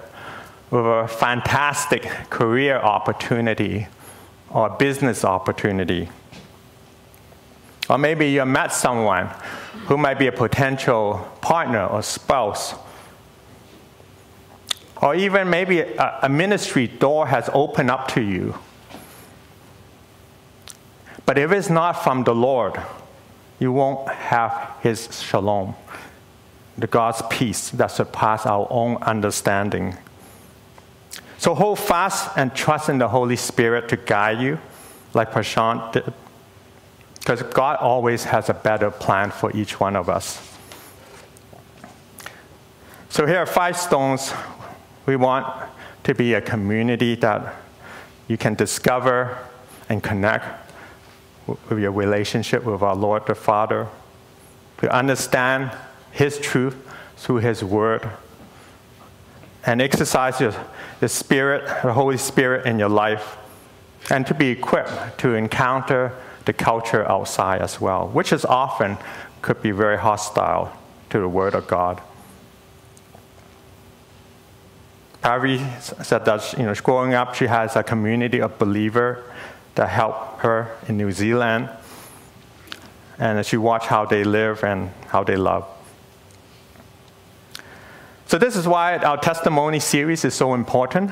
[0.72, 3.88] with a fantastic career opportunity
[4.50, 6.10] or business opportunity.
[7.90, 9.30] Or maybe you met someone
[9.88, 12.76] who might be a potential partner or spouse.
[15.02, 18.56] Or even maybe a, a ministry door has opened up to you
[21.26, 22.82] But if it's not from the Lord,
[23.60, 25.76] you won't have His shalom,
[26.78, 29.98] the God's peace that surpasses our own understanding.
[31.38, 34.60] So hold fast and trust in the Holy Spirit to guide you,
[35.14, 36.14] like Prashant did,
[37.20, 40.58] because God always has a better plan for each one of us.
[43.10, 44.34] So here are five stones
[45.06, 45.46] we want
[46.04, 47.56] to be a community that
[48.28, 49.38] you can discover
[49.88, 50.63] and connect
[51.48, 53.88] with your relationship with our Lord the Father,
[54.78, 55.72] to understand
[56.12, 56.76] His truth
[57.18, 58.10] through His Word,
[59.66, 60.54] and exercise your,
[61.00, 63.38] the Spirit, the Holy Spirit in your life,
[64.10, 66.14] and to be equipped to encounter
[66.46, 68.98] the culture outside as well, which is often
[69.42, 70.76] could be very hostile
[71.10, 72.02] to the Word of God.
[75.22, 79.24] Pavi said that you know, growing up, she has a community of believers
[79.76, 81.70] that help her in New Zealand.
[83.20, 85.68] And she watched how they live and how they love.
[88.28, 91.12] So, this is why our testimony series is so important.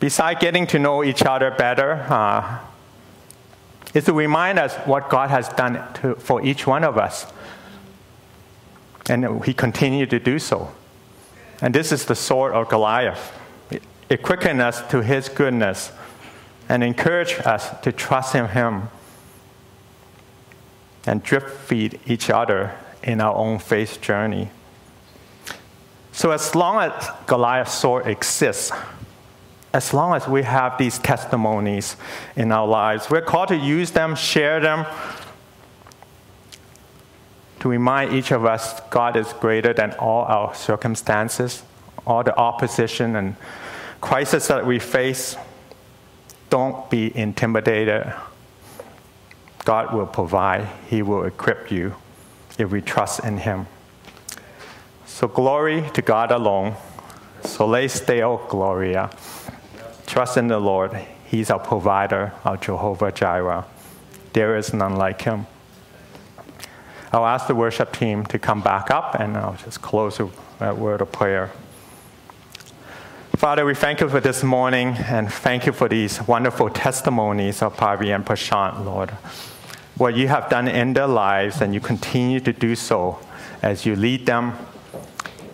[0.00, 2.58] Besides getting to know each other better, uh,
[3.94, 7.26] is to remind us what God has done to, for each one of us.
[9.08, 10.72] And He continued to do so.
[11.60, 13.38] And this is the sword of Goliath.
[14.08, 15.92] It quickens us to His goodness
[16.72, 18.88] and encourage us to trust in Him
[21.06, 24.48] and drip feed each other in our own faith journey.
[26.12, 28.72] So, as long as Goliath's sword exists,
[29.74, 31.96] as long as we have these testimonies
[32.36, 34.86] in our lives, we're called to use them, share them,
[37.60, 41.64] to remind each of us God is greater than all our circumstances,
[42.06, 43.36] all the opposition and
[44.00, 45.36] crisis that we face.
[46.52, 48.12] Don't be intimidated.
[49.64, 51.94] God will provide, He will equip you
[52.58, 53.68] if we trust in Him.
[55.06, 56.74] So, glory to God alone.
[57.42, 59.08] Soli Deo oh, Gloria.
[60.04, 60.92] Trust in the Lord.
[61.24, 63.64] He's our provider, our Jehovah Jireh.
[64.34, 65.46] There is none like Him.
[67.14, 70.74] I'll ask the worship team to come back up and I'll just close with a
[70.74, 71.50] word of prayer.
[73.42, 77.76] Father, we thank you for this morning and thank you for these wonderful testimonies of
[77.76, 79.10] Pavi and Prashant, Lord.
[79.96, 83.18] What you have done in their lives and you continue to do so
[83.60, 84.52] as you lead them.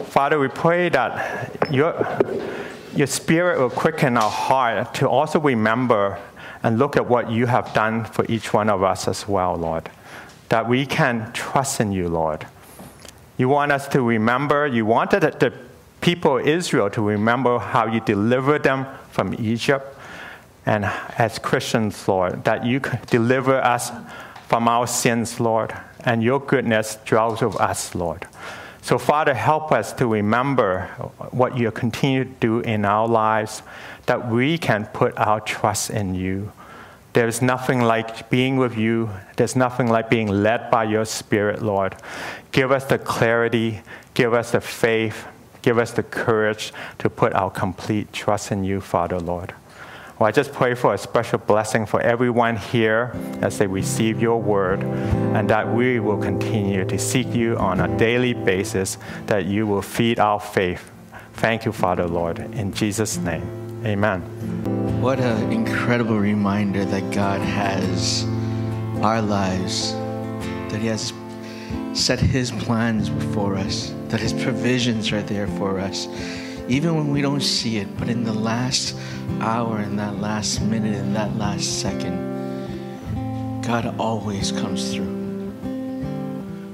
[0.05, 1.95] Father, we pray that your,
[2.95, 6.19] your spirit will quicken our heart to also remember
[6.63, 9.89] and look at what you have done for each one of us as well, Lord.
[10.51, 12.47] That we can trust in you, Lord.
[13.39, 15.55] You want us to remember, you wanted the
[16.09, 19.95] people of Israel to remember how you delivered them from Egypt.
[20.65, 20.87] And
[21.19, 22.81] as Christians, Lord, that you
[23.11, 23.93] deliver us
[24.49, 25.71] from our sins, Lord,
[26.07, 28.27] and your goodness dwells with us, Lord.
[28.81, 30.87] So, Father, help us to remember
[31.31, 33.61] what you continue to do in our lives,
[34.07, 36.51] that we can put our trust in you.
[37.13, 39.11] There's nothing like being with you.
[39.37, 41.97] There's nothing like being led by your Spirit, Lord.
[42.51, 43.83] Give us the clarity,
[44.15, 45.27] give us the faith,
[45.69, 49.53] Give us the courage to put our complete trust in you, Father, Lord.
[50.19, 53.13] Well, I just pray for a special blessing for everyone here
[53.43, 57.99] as they receive your word, and that we will continue to seek you on a
[57.99, 58.97] daily basis,
[59.27, 60.91] that you will feed our faith.
[61.35, 62.39] Thank you, Father, Lord.
[62.39, 63.45] In Jesus' name,
[63.85, 64.23] amen.
[65.03, 68.25] What an incredible reminder that God has
[69.03, 69.93] our lives,
[70.73, 71.13] that He has
[71.99, 76.07] set His plans before us, that His provisions are there for us,
[76.69, 77.89] even when we don't see it.
[77.99, 78.97] But in the last
[79.41, 85.19] hour, in that last minute, in that last second, God always comes through.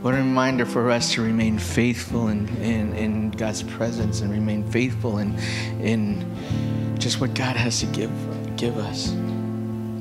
[0.02, 4.62] What a reminder for us to remain faithful in, in, in God's presence and remain
[4.70, 5.34] faithful in,
[5.80, 6.24] in
[6.98, 8.10] just what God has to give,
[8.56, 9.14] give us.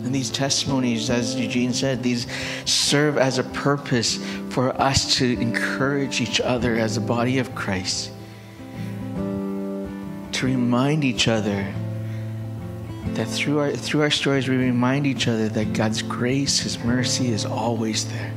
[0.04, 2.28] And these testimonies, as Eugene said, these
[2.66, 4.18] serve as a purpose
[4.50, 8.12] for us to encourage each other as a body of Christ,
[9.16, 11.74] to remind each other
[13.14, 17.32] that through our, through our stories, we remind each other that God's grace, His mercy
[17.32, 18.34] is always there.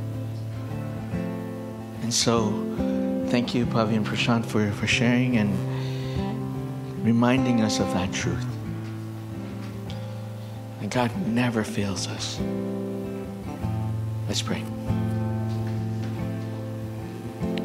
[2.01, 2.51] And so,
[3.27, 5.53] thank you, Pavi and Prashant, for, for sharing and
[7.03, 8.45] reminding us of that truth.
[10.87, 12.39] And God never fails us.
[14.29, 14.63] Let's pray.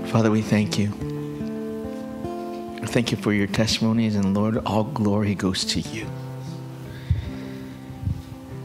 [0.07, 0.89] Father, we thank you.
[2.87, 6.09] Thank you for your testimonies, and Lord, all glory goes to you.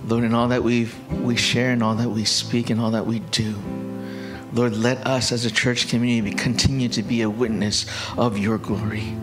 [0.08, 3.06] Lord, in all that we we share and all that we speak and all that
[3.06, 3.54] we do,
[4.54, 7.86] Lord, let us as a church community continue to be a witness
[8.18, 9.16] of your glory.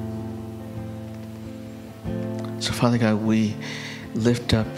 [2.61, 3.57] So, Father God, we
[4.15, 4.69] lift up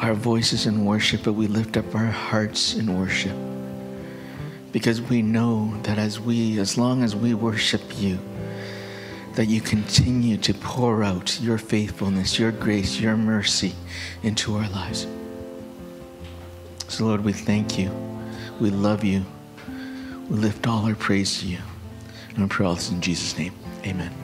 [0.00, 3.36] our voices in worship, but we lift up our hearts in worship.
[4.72, 8.18] Because we know that as we, as long as we worship you,
[9.34, 13.74] that you continue to pour out your faithfulness, your grace, your mercy
[14.22, 15.06] into our lives.
[16.88, 17.90] So, Lord, we thank you.
[18.58, 19.24] We love you.
[20.28, 21.58] We lift all our praise to you.
[22.30, 23.52] And we pray all this in Jesus' name.
[23.84, 24.19] Amen.